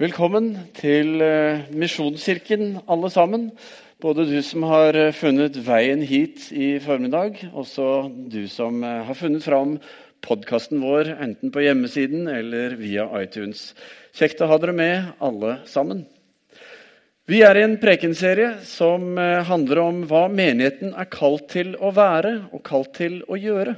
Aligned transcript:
Velkommen 0.00 0.54
til 0.78 1.20
eh, 1.20 1.66
Misjonskirken, 1.76 2.78
alle 2.88 3.10
sammen. 3.12 3.50
Både 4.00 4.24
du 4.24 4.38
som 4.40 4.62
har 4.64 4.96
eh, 4.96 5.10
funnet 5.12 5.58
veien 5.60 6.00
hit 6.00 6.46
i 6.56 6.78
formiddag, 6.80 7.36
og 7.52 7.66
så 7.68 7.88
du 8.08 8.46
som 8.48 8.78
eh, 8.80 9.02
har 9.04 9.18
funnet 9.18 9.44
fram 9.44 9.74
podkasten 10.24 10.80
vår, 10.80 11.10
enten 11.20 11.52
på 11.52 11.66
hjemmesiden 11.66 12.30
eller 12.32 12.78
via 12.80 13.04
iTunes. 13.20 13.74
Kjekt 14.16 14.40
å 14.40 14.48
ha 14.48 14.56
dere 14.62 14.78
med, 14.78 15.12
alle 15.20 15.58
sammen. 15.68 16.06
Vi 17.28 17.44
er 17.44 17.60
i 17.60 17.66
en 17.68 17.76
prekenserie 17.84 18.54
som 18.64 19.20
handler 19.20 19.84
om 19.84 20.00
hva 20.08 20.30
menigheten 20.32 20.96
er 20.96 21.12
kalt 21.12 21.50
til 21.52 21.76
å 21.76 21.92
være 21.92 22.38
og 22.48 22.64
kalt 22.64 22.96
til 22.96 23.20
å 23.28 23.36
gjøre. 23.36 23.76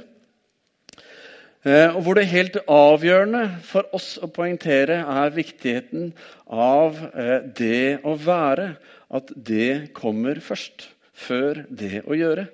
Eh, 1.63 1.95
og 1.95 2.01
hvor 2.03 2.17
det 2.19 2.25
helt 2.27 2.57
avgjørende 2.67 3.45
for 3.63 3.87
oss 3.95 4.19
å 4.19 4.27
poengtere 4.35 4.97
er 4.99 5.29
viktigheten 5.31 6.09
av 6.51 6.99
eh, 7.15 7.39
det 7.55 8.03
å 8.03 8.19
være. 8.19 8.75
At 9.13 9.29
det 9.31 9.93
kommer 9.95 10.41
først, 10.43 10.89
før 11.13 11.61
det 11.69 12.01
å 12.03 12.13
gjøre. 12.17 12.47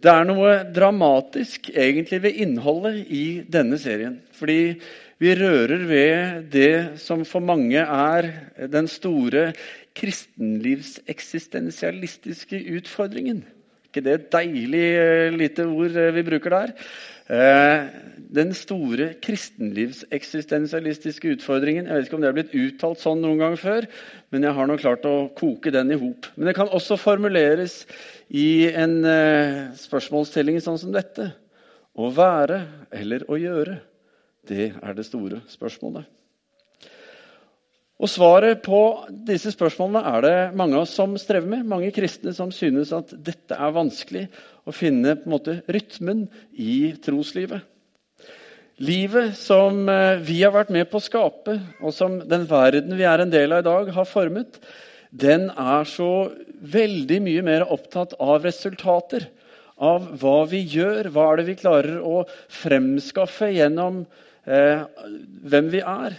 Det 0.00 0.10
er 0.14 0.24
noe 0.24 0.64
dramatisk 0.72 1.68
egentlig 1.74 2.22
ved 2.24 2.34
innholdet 2.40 3.04
i 3.12 3.44
denne 3.44 3.78
serien. 3.82 4.20
Fordi 4.32 4.80
vi 5.20 5.34
rører 5.36 5.84
ved 5.84 6.48
det 6.54 6.96
som 7.02 7.24
for 7.28 7.40
mange 7.44 7.82
er 7.84 8.32
den 8.72 8.88
store 8.88 9.52
kristenlivseksistensialistiske 9.98 12.56
utfordringen. 12.78 13.44
ikke 13.90 14.04
det 14.06 14.12
et 14.14 14.30
deilig 14.32 14.88
eh, 14.96 15.34
lite 15.36 15.66
ord 15.68 15.90
vi 16.14 16.22
bruker 16.24 16.50
der? 16.56 16.72
Eh, 17.30 17.86
den 18.34 18.50
store 18.58 19.12
kristenlivseksistensialistiske 19.22 21.30
utfordringen 21.36 21.86
Jeg 21.86 21.94
vet 21.94 22.06
ikke 22.08 22.16
om 22.18 22.22
det 22.24 22.30
har 22.30 22.34
blitt 22.34 22.56
uttalt 22.58 22.98
sånn 22.98 23.22
noen 23.22 23.38
gang 23.38 23.54
før, 23.58 23.86
men 24.34 24.42
jeg 24.46 24.54
har 24.56 24.66
nå 24.66 24.74
klart 24.80 25.04
å 25.06 25.30
koke 25.38 25.70
den 25.74 25.92
i 25.94 25.98
hop. 26.00 26.26
Men 26.34 26.46
det 26.50 26.56
kan 26.58 26.72
også 26.74 26.96
formuleres 26.98 27.86
i 28.34 28.66
en 28.70 29.04
eh, 29.06 29.70
spørsmålsstilling 29.78 30.58
sånn 30.62 30.78
som 30.82 30.92
dette. 30.94 31.30
Å 31.94 32.10
være 32.14 32.66
eller 32.94 33.24
å 33.30 33.36
gjøre, 33.38 33.80
det 34.50 34.72
er 34.74 34.94
det 34.96 35.04
store 35.06 35.40
spørsmålet. 35.50 36.04
Og 38.00 38.08
Svaret 38.08 38.62
på 38.64 38.78
disse 39.28 39.52
spørsmålene 39.52 40.00
er 40.08 40.22
det 40.24 40.36
mange 40.56 40.78
av 40.78 40.86
oss 40.86 40.94
som 40.96 41.18
strever 41.20 41.50
med. 41.52 41.66
Mange 41.68 41.90
kristne 41.92 42.32
som 42.32 42.52
synes 42.54 42.94
at 42.96 43.12
dette 43.12 43.56
er 43.56 43.74
vanskelig 43.76 44.22
å 44.64 44.72
finne 44.72 45.18
på 45.18 45.28
en 45.28 45.34
måte 45.34 45.56
rytmen 45.68 46.24
i 46.56 46.94
troslivet. 47.04 47.60
Livet 48.80 49.34
som 49.36 49.82
eh, 49.92 50.22
vi 50.24 50.38
har 50.40 50.54
vært 50.54 50.72
med 50.72 50.88
på 50.88 50.96
å 50.96 51.04
skape, 51.04 51.58
og 51.84 51.92
som 51.92 52.16
den 52.24 52.46
verden 52.48 52.96
vi 52.96 53.04
er 53.04 53.20
en 53.20 53.32
del 53.32 53.52
av 53.52 53.60
i 53.60 53.66
dag, 53.66 53.90
har 53.92 54.08
formet, 54.08 54.56
den 55.12 55.50
er 55.52 55.84
så 55.84 56.30
veldig 56.64 57.20
mye 57.26 57.44
mer 57.44 57.66
opptatt 57.68 58.16
av 58.16 58.46
resultater. 58.48 59.28
Av 59.76 60.08
hva 60.22 60.38
vi 60.48 60.62
gjør, 60.64 61.10
hva 61.12 61.28
er 61.28 61.40
det 61.40 61.46
vi 61.50 61.58
klarer 61.60 62.00
å 62.00 62.22
fremskaffe 62.62 63.50
gjennom 63.52 64.06
eh, 64.48 64.88
hvem 65.52 65.70
vi 65.76 65.84
er 65.84 66.16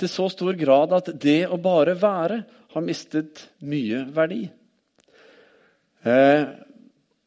til 0.00 0.10
så 0.10 0.28
stor 0.32 0.56
grad 0.58 0.94
at 0.96 1.12
det 1.20 1.44
å 1.48 1.58
bare 1.60 1.94
være 1.98 2.40
har 2.70 2.84
mistet 2.84 3.44
mye 3.66 4.02
verdi. 4.14 4.42
Eh, 6.06 6.42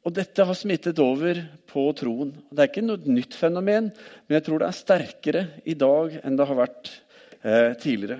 og 0.04 0.16
dette 0.16 0.44
har 0.44 0.58
smittet 0.58 1.00
over 1.00 1.40
på 1.70 1.86
troen. 1.96 2.34
Det 2.52 2.64
er 2.64 2.72
ikke 2.72 2.86
noe 2.86 3.14
nytt 3.16 3.38
fenomen, 3.40 3.90
men 3.94 4.38
jeg 4.38 4.46
tror 4.48 4.62
det 4.62 4.70
er 4.70 4.78
sterkere 4.80 5.44
i 5.70 5.76
dag 5.80 6.18
enn 6.24 6.40
det 6.40 6.48
har 6.50 6.60
vært 6.60 6.92
eh, 7.42 7.72
tidligere. 7.80 8.20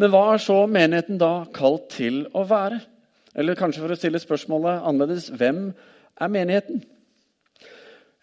Men 0.00 0.10
hva 0.10 0.24
er 0.32 0.42
så 0.42 0.56
menigheten 0.66 1.20
da 1.20 1.44
kalt 1.54 1.92
til 1.94 2.24
å 2.34 2.42
være? 2.50 2.80
Eller 3.34 3.58
kanskje 3.58 3.84
for 3.84 3.94
å 3.94 3.98
stille 3.98 4.22
spørsmålet 4.22 4.82
annerledes 4.90 5.28
hvem 5.34 5.68
er 5.70 6.34
menigheten? 6.34 6.82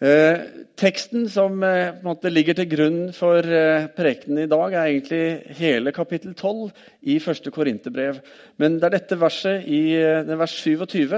Eh, 0.01 0.60
teksten 0.81 1.27
som 1.29 1.59
måte, 2.01 2.31
ligger 2.31 2.57
til 2.57 2.69
grunn 2.71 2.99
for 3.13 3.45
eh, 3.45 3.85
prekenen 3.93 4.45
i 4.45 4.49
dag, 4.49 4.73
er 4.73 4.89
egentlig 4.89 5.55
hele 5.59 5.93
kapittel 5.93 6.33
12 6.33 6.71
i 7.13 7.19
første 7.21 7.53
Korinterbrev. 7.53 8.17
Men 8.57 8.79
det 8.79 8.89
er 8.89 8.95
dette 8.97 9.19
verset 9.21 9.67
i 9.69 9.83
det 10.25 10.37
vers 10.41 10.55
27 10.57 11.15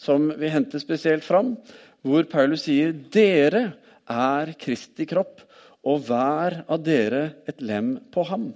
som 0.00 0.28
vi 0.36 0.52
henter 0.52 0.82
spesielt 0.82 1.24
fram, 1.24 1.54
hvor 2.06 2.28
Paulus 2.30 2.66
sier 2.68 2.92
dere 2.92 3.64
er 4.06 4.52
Kristi 4.60 5.06
kropp, 5.08 5.42
og 5.86 6.06
hver 6.08 6.60
av 6.66 6.82
dere 6.82 7.22
et 7.46 7.62
lem 7.62 7.96
på 8.12 8.24
ham. 8.26 8.50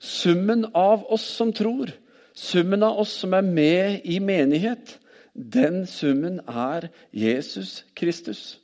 Summen 0.00 0.64
av 0.74 1.04
oss 1.12 1.26
som 1.36 1.52
tror, 1.52 1.92
summen 2.32 2.82
av 2.86 3.02
oss 3.02 3.12
som 3.22 3.36
er 3.36 3.44
med 3.44 4.08
i 4.08 4.16
menighet, 4.24 4.96
den 5.34 5.84
summen 5.86 6.40
er 6.48 6.88
Jesus 7.12 7.84
Kristus. 7.94 8.56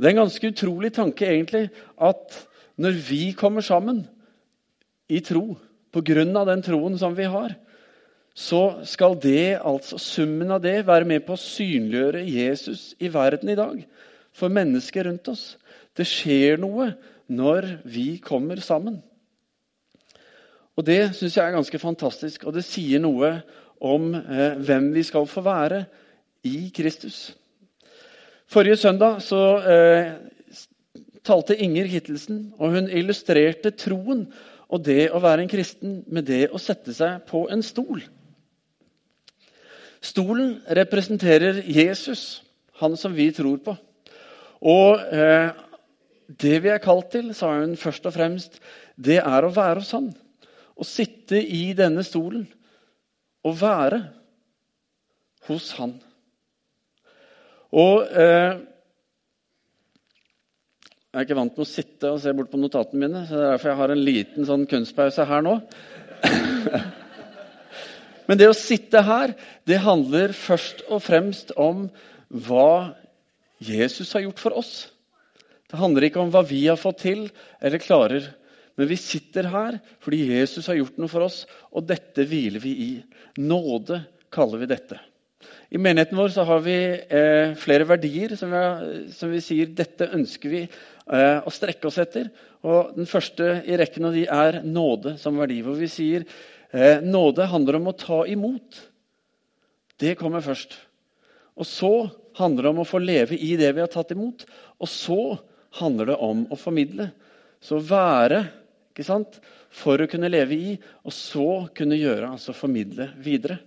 Det 0.00 0.08
er 0.08 0.14
en 0.14 0.22
ganske 0.22 0.48
utrolig 0.48 0.94
tanke 0.96 1.26
egentlig, 1.28 1.66
at 2.00 2.38
når 2.80 2.94
vi 3.04 3.24
kommer 3.36 3.60
sammen 3.60 4.06
i 5.12 5.20
tro, 5.20 5.58
pga. 5.92 6.44
den 6.48 6.62
troen 6.64 6.96
som 6.98 7.16
vi 7.16 7.26
har, 7.28 7.52
så 8.34 8.80
skal 8.88 9.18
det, 9.20 9.60
altså 9.60 9.98
summen 9.98 10.50
av 10.50 10.62
det 10.62 10.86
være 10.86 11.04
med 11.04 11.26
på 11.26 11.34
å 11.34 11.42
synliggjøre 11.42 12.24
Jesus 12.24 12.94
i 12.98 13.10
verden 13.12 13.50
i 13.52 13.58
dag. 13.58 13.82
For 14.32 14.48
mennesker 14.48 15.04
rundt 15.04 15.28
oss. 15.28 15.58
Det 15.92 16.06
skjer 16.06 16.56
noe 16.62 16.94
når 17.28 17.82
vi 17.84 18.16
kommer 18.24 18.62
sammen. 18.64 19.02
Og 20.78 20.86
Det 20.86 21.10
syns 21.12 21.36
jeg 21.36 21.44
er 21.44 21.58
ganske 21.58 21.78
fantastisk, 21.78 22.46
og 22.46 22.54
det 22.56 22.64
sier 22.64 23.02
noe 23.02 23.42
om 23.80 24.14
eh, 24.14 24.56
hvem 24.56 24.94
vi 24.94 25.02
skal 25.04 25.26
få 25.28 25.42
være 25.44 25.84
i 26.48 26.70
Kristus. 26.72 27.34
Forrige 28.50 28.80
søndag 28.80 29.20
så 29.22 29.40
eh, 29.62 30.08
talte 31.22 31.54
Inger 31.54 31.86
Hittelsen, 31.86 32.48
og 32.58 32.72
hun 32.74 32.88
illustrerte 32.90 33.70
troen 33.78 34.24
og 34.70 34.82
det 34.86 35.10
å 35.14 35.20
være 35.22 35.44
en 35.44 35.50
kristen 35.50 36.00
med 36.10 36.26
det 36.26 36.48
å 36.50 36.58
sette 36.58 36.94
seg 36.94 37.22
på 37.30 37.44
en 37.50 37.62
stol. 37.62 38.02
Stolen 40.02 40.56
representerer 40.66 41.62
Jesus, 41.68 42.42
han 42.82 42.96
som 42.98 43.14
vi 43.14 43.28
tror 43.36 43.62
på. 43.62 43.76
Og 44.66 44.98
eh, 45.14 45.54
det 46.42 46.56
vi 46.64 46.74
er 46.74 46.82
kalt 46.82 47.12
til, 47.14 47.30
sa 47.36 47.52
hun 47.54 47.78
først 47.78 48.10
og 48.10 48.18
fremst, 48.18 48.58
det 48.98 49.20
er 49.22 49.46
å 49.46 49.54
være 49.54 49.84
hos 49.84 49.94
han. 49.94 50.10
Å 50.74 50.86
sitte 50.86 51.38
i 51.38 51.68
denne 51.78 52.02
stolen 52.06 52.48
og 53.46 53.60
være 53.62 54.08
hos 55.46 55.74
han. 55.78 56.00
Og 57.70 58.02
eh, 58.02 58.58
Jeg 61.10 61.18
er 61.18 61.26
ikke 61.26 61.38
vant 61.38 61.56
med 61.56 61.66
å 61.66 61.66
sitte 61.66 62.10
og 62.14 62.20
se 62.22 62.32
bort 62.38 62.52
på 62.52 62.58
notatene 62.60 63.02
mine, 63.02 63.24
så 63.26 63.34
det 63.34 63.42
er 63.42 63.56
derfor 63.56 63.72
jeg 63.72 63.78
har 63.80 63.92
en 63.94 64.04
liten 64.06 64.46
sånn 64.46 64.66
kunstpause 64.70 65.24
her 65.26 65.42
nå. 65.42 65.56
Men 68.30 68.38
det 68.38 68.46
å 68.46 68.54
sitte 68.54 69.02
her, 69.02 69.34
det 69.66 69.80
handler 69.82 70.30
først 70.38 70.84
og 70.86 71.02
fremst 71.02 71.50
om 71.58 71.88
hva 72.30 72.94
Jesus 73.58 74.14
har 74.14 74.22
gjort 74.22 74.38
for 74.38 74.60
oss. 74.62 74.72
Det 75.66 75.82
handler 75.82 76.06
ikke 76.06 76.22
om 76.22 76.30
hva 76.30 76.44
vi 76.46 76.62
har 76.68 76.78
fått 76.78 77.02
til 77.08 77.26
eller 77.58 77.82
klarer. 77.82 78.30
Men 78.78 78.90
vi 78.90 79.02
sitter 79.02 79.50
her 79.50 79.82
fordi 79.98 80.28
Jesus 80.30 80.70
har 80.70 80.78
gjort 80.78 81.02
noe 81.02 81.10
for 81.10 81.26
oss, 81.26 81.42
og 81.74 81.90
dette 81.90 82.22
hviler 82.22 82.62
vi 82.62 82.76
i. 82.86 82.90
Nåde 83.42 84.04
kaller 84.30 84.62
vi 84.62 84.70
dette. 84.70 85.02
I 85.70 85.78
menigheten 85.78 86.18
vår 86.18 86.32
så 86.34 86.42
har 86.48 86.62
vi 86.64 86.76
eh, 86.98 87.52
flere 87.54 87.86
verdier 87.86 88.34
som 88.36 88.50
vi, 88.50 88.62
som 89.14 89.30
vi, 89.30 89.42
sier 89.44 89.70
dette 89.70 90.08
ønsker 90.16 90.50
vi 90.50 90.62
eh, 90.66 91.38
å 91.46 91.52
strekke 91.54 91.86
oss 91.86 92.00
etter. 92.02 92.26
Og 92.66 92.96
Den 92.96 93.06
første 93.06 93.60
i 93.62 93.78
rekken 93.78 94.08
av 94.08 94.16
de 94.18 94.24
er 94.26 94.60
nåde 94.66 95.14
som 95.20 95.38
verdi. 95.38 95.60
Hvor 95.62 95.78
vi 95.78 95.86
sier 95.90 96.26
eh, 96.74 96.98
nåde 97.06 97.46
handler 97.52 97.78
om 97.78 97.86
å 97.92 97.94
ta 97.98 98.24
imot. 98.26 98.80
Det 100.02 100.16
kommer 100.18 100.42
først. 100.42 100.74
Og 101.54 101.68
så 101.68 101.92
handler 102.40 102.66
det 102.66 102.74
om 102.74 102.82
å 102.82 102.88
få 102.88 102.98
leve 103.04 103.38
i 103.38 103.54
det 103.60 103.70
vi 103.76 103.84
har 103.84 103.92
tatt 103.94 104.10
imot. 104.16 104.42
Og 104.82 104.90
så 104.90 105.20
handler 105.78 106.10
det 106.10 106.20
om 106.26 106.44
å 106.50 106.58
formidle. 106.58 107.12
Så 107.62 107.78
være 107.78 108.42
ikke 108.90 109.06
sant? 109.06 109.38
for 109.70 110.02
å 110.02 110.08
kunne 110.10 110.26
leve 110.26 110.56
i, 110.56 110.72
og 111.06 111.14
så 111.14 111.48
kunne 111.78 111.98
gjøre, 111.98 112.32
altså 112.34 112.50
formidle 112.56 113.06
videre. 113.22 113.60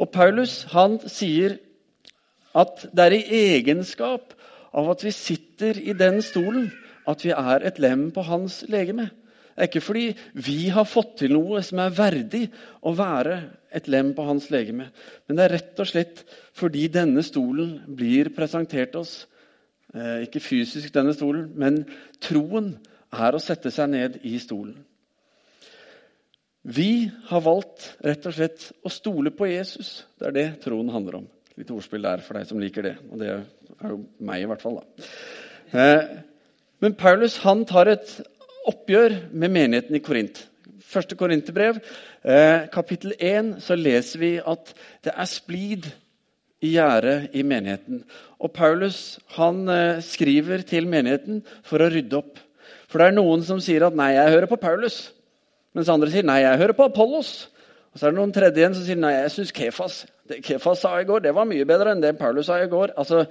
Og 0.00 0.10
Paulus 0.12 0.62
han 0.72 0.98
sier 1.10 1.58
at 2.58 2.86
det 2.92 3.04
er 3.06 3.16
i 3.16 3.40
egenskap 3.56 4.34
av 4.72 4.92
at 4.92 5.04
vi 5.04 5.12
sitter 5.14 5.78
i 5.80 5.94
den 5.96 6.20
stolen, 6.24 6.70
at 7.08 7.24
vi 7.24 7.32
er 7.34 7.66
et 7.66 7.80
lem 7.82 8.10
på 8.14 8.24
hans 8.24 8.62
legeme. 8.72 9.10
Det 9.52 9.66
er 9.66 9.68
ikke 9.68 9.84
fordi 9.84 10.04
vi 10.46 10.70
har 10.72 10.88
fått 10.88 11.18
til 11.20 11.34
noe 11.34 11.60
som 11.64 11.82
er 11.82 11.92
verdig 11.92 12.46
å 12.88 12.94
være 12.96 13.36
et 13.74 13.88
lem 13.90 14.14
på 14.16 14.24
hans 14.24 14.48
legeme. 14.52 14.88
Men 15.26 15.36
det 15.36 15.44
er 15.44 15.54
rett 15.58 15.82
og 15.82 15.90
slett 15.90 16.22
fordi 16.56 16.86
denne 16.92 17.24
stolen 17.26 17.82
blir 17.98 18.32
presentert 18.36 18.96
oss. 18.96 19.26
Eh, 19.92 20.24
ikke 20.24 20.40
fysisk, 20.40 20.88
denne 20.94 21.12
stolen, 21.12 21.50
men 21.52 21.82
troen 22.24 22.72
er 23.12 23.36
å 23.36 23.42
sette 23.42 23.72
seg 23.74 23.92
ned 23.92 24.22
i 24.24 24.38
stolen. 24.40 24.78
Vi 26.62 27.10
har 27.26 27.42
valgt 27.42 27.88
rett 28.06 28.26
og 28.28 28.34
slett 28.36 28.68
å 28.86 28.90
stole 28.92 29.32
på 29.34 29.48
Jesus. 29.50 30.04
Det 30.14 30.28
er 30.28 30.34
det 30.36 30.48
troen 30.62 30.92
handler 30.94 31.18
om. 31.18 31.24
Litt 31.58 31.70
ordspill 31.74 32.04
der 32.06 32.22
for 32.22 32.38
deg 32.38 32.46
som 32.46 32.60
liker 32.62 32.86
det. 32.86 32.92
Og 33.10 33.18
det 33.18 33.32
er 33.32 33.88
jo 33.90 33.98
meg, 34.22 34.44
i 34.44 34.46
hvert 34.50 34.62
fall. 34.62 34.78
da. 34.78 35.06
Eh, 35.72 36.12
men 36.82 36.94
Paulus 36.98 37.40
han 37.42 37.64
tar 37.66 37.90
et 37.90 38.12
oppgjør 38.70 39.16
med 39.32 39.50
menigheten 39.50 39.98
i 39.98 40.02
Korint. 40.04 40.44
Første 40.86 41.16
Korinterbrev, 41.18 41.80
eh, 42.22 42.68
kapittel 42.70 43.14
1, 43.18 43.56
så 43.60 43.74
leser 43.74 44.18
vi 44.20 44.32
at 44.38 44.74
det 45.02 45.14
er 45.16 45.26
splid 45.26 45.88
i 46.62 46.76
gjerdet 46.76 47.34
i 47.34 47.42
menigheten. 47.42 48.04
Og 48.38 48.52
Paulus 48.52 49.18
han 49.34 49.68
eh, 49.68 50.00
skriver 50.00 50.62
til 50.62 50.86
menigheten 50.86 51.42
for 51.66 51.82
å 51.82 51.90
rydde 51.90 52.20
opp. 52.20 52.38
For 52.86 53.00
det 53.00 53.08
er 53.08 53.18
noen 53.18 53.42
som 53.42 53.58
sier 53.58 53.82
at 53.86 53.96
'nei, 53.96 54.12
jeg 54.14 54.30
hører 54.30 54.46
på 54.46 54.60
Paulus'. 54.62 55.10
Mens 55.74 55.88
andre 55.88 56.10
sier 56.10 56.22
'nei, 56.22 56.42
jeg 56.42 56.58
hører 56.58 56.76
på 56.76 56.88
Apollos'. 56.88 57.48
Og 57.92 58.00
så 58.00 58.06
er 58.06 58.10
det 58.10 58.18
noen 58.18 58.32
tredje 58.32 58.60
igjen 58.60 58.74
som 58.74 58.84
sier 58.84 58.96
'nei, 58.96 59.12
jeg 59.22 59.30
syns 59.30 59.52
Kefas 59.52 60.04
det 60.28 60.42
Kefas 60.46 60.82
sa 60.82 60.94
i 61.00 61.08
går, 61.08 61.24
det 61.24 61.34
var 61.34 61.48
mye 61.48 61.66
bedre 61.68 61.92
enn 61.92 62.02
det 62.02 62.16
Paulus 62.20 62.48
sa 62.48 62.60
i 62.62 62.70
går'. 62.70 62.94
Altså, 62.96 63.26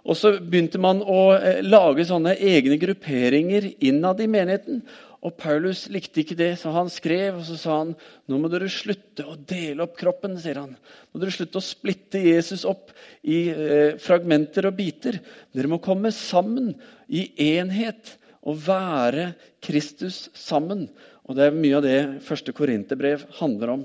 og 0.00 0.16
så 0.16 0.32
begynte 0.40 0.80
man 0.80 1.02
å 1.04 1.34
eh, 1.36 1.60
lage 1.62 2.06
sånne 2.08 2.34
egne 2.34 2.78
grupperinger 2.80 3.68
innad 3.84 4.22
i 4.24 4.28
menigheten. 4.30 4.80
Og 5.20 5.34
Paulus 5.36 5.84
likte 5.92 6.22
ikke 6.22 6.38
det, 6.38 6.54
så 6.56 6.72
han 6.72 6.88
skrev 6.88 7.42
og 7.42 7.44
så 7.44 7.58
sa 7.60 7.74
han, 7.82 7.90
nå 8.24 8.38
må 8.40 8.48
dere 8.48 8.70
slutte 8.72 9.26
å 9.28 9.36
dele 9.36 9.84
opp 9.84 9.98
kroppen. 10.00 10.38
sier 10.40 10.62
han. 10.62 10.72
Nå 10.72 11.12
må 11.12 11.20
dere 11.20 11.34
slutte 11.36 11.60
å 11.60 11.64
splitte 11.64 12.22
Jesus 12.24 12.64
opp 12.64 12.94
i 13.20 13.42
eh, 13.52 13.98
fragmenter 14.00 14.70
og 14.70 14.78
biter. 14.80 15.20
Dere 15.52 15.68
må 15.68 15.82
komme 15.84 16.14
sammen 16.16 16.72
i 17.06 17.26
enhet 17.50 18.16
og 18.48 18.56
være 18.64 19.34
Kristus 19.60 20.30
sammen. 20.32 20.88
Og 21.30 21.36
Det 21.38 21.44
er 21.46 21.54
mye 21.54 21.76
av 21.78 21.84
det 21.84 21.98
første 22.26 22.50
Korinterbrev 22.50 23.20
handler 23.38 23.70
om. 23.76 23.82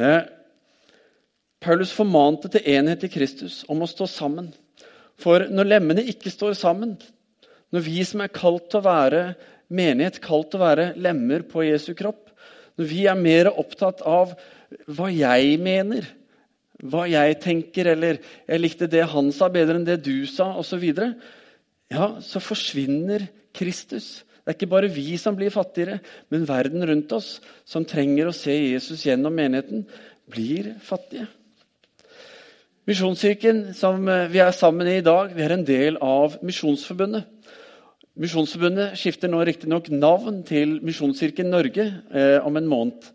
Eh, 0.00 0.22
Paulus 1.60 1.92
formante 1.92 2.48
til 2.48 2.64
enhet 2.72 3.04
i 3.04 3.10
Kristus, 3.12 3.58
om 3.68 3.84
å 3.84 3.88
stå 3.90 4.08
sammen. 4.08 4.48
For 5.20 5.44
når 5.52 5.68
lemmene 5.74 6.06
ikke 6.08 6.32
står 6.32 6.56
sammen, 6.56 6.96
når 7.68 7.84
vi 7.84 8.00
som 8.08 8.24
er 8.24 8.32
kalt 8.32 8.70
til 8.72 8.80
å 8.80 8.86
være 8.88 9.22
menighet, 9.68 10.22
kalt 10.24 10.54
til 10.54 10.62
å 10.62 10.64
være 10.64 10.90
lemmer 10.96 11.44
på 11.52 11.68
Jesu 11.68 11.92
kropp, 11.92 12.32
når 12.80 12.88
vi 12.88 13.04
er 13.04 13.20
mer 13.20 13.52
opptatt 13.52 14.00
av 14.08 14.32
hva 14.88 15.12
jeg 15.12 15.60
mener, 15.60 16.08
hva 16.80 17.04
jeg 17.12 17.42
tenker, 17.44 17.92
eller 17.92 18.18
'jeg 18.48 18.60
likte 18.60 18.88
det 18.88 19.04
han 19.04 19.32
sa 19.32 19.48
bedre 19.48 19.76
enn 19.76 19.84
det 19.84 20.02
du 20.02 20.24
sa', 20.24 20.56
osv., 20.56 20.84
ja, 21.92 22.20
så 22.20 22.40
forsvinner 22.40 23.28
Kristus. 23.52 24.24
Det 24.44 24.52
er 24.52 24.58
ikke 24.58 24.72
bare 24.74 24.92
vi 24.92 25.16
som 25.16 25.36
blir 25.38 25.52
fattigere, 25.52 26.02
men 26.28 26.44
verden 26.44 26.84
rundt 26.84 27.12
oss, 27.16 27.38
som 27.64 27.86
trenger 27.88 28.28
å 28.28 28.36
se 28.36 28.52
Jesus 28.52 29.06
gjennom 29.06 29.32
menigheten, 29.32 29.86
blir 30.28 30.74
fattige. 30.84 31.24
Misjonskirken 32.84 33.70
som 33.72 34.04
eh, 34.12 34.26
vi 34.28 34.42
er 34.44 34.52
sammen 34.52 34.90
i 34.90 34.98
i 34.98 35.04
dag, 35.04 35.30
vi 35.32 35.40
er 35.40 35.54
en 35.54 35.64
del 35.64 35.96
av 36.04 36.36
Misjonsforbundet. 36.44 37.24
Misjonsforbundet 38.20 38.98
skifter 39.00 39.32
nå 39.32 39.40
riktignok 39.48 39.88
navn 39.88 40.42
til 40.44 40.76
Misjonskirken 40.84 41.48
Norge 41.48 41.86
eh, 42.12 42.36
om 42.44 42.60
en 42.60 42.68
måned. 42.68 43.08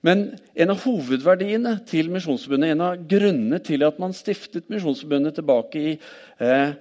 Men 0.00 0.30
en 0.56 0.72
av 0.72 0.80
hovedverdiene 0.80 1.74
til 1.90 2.08
Misjonsforbundet, 2.14 2.72
en 2.72 2.86
av 2.86 3.04
grunnene 3.10 3.60
til 3.60 3.84
at 3.84 4.00
man 4.00 4.16
stiftet 4.16 4.72
Misjonsforbundet 4.72 5.36
tilbake 5.36 5.84
i 5.84 5.92
eh, 6.40 6.72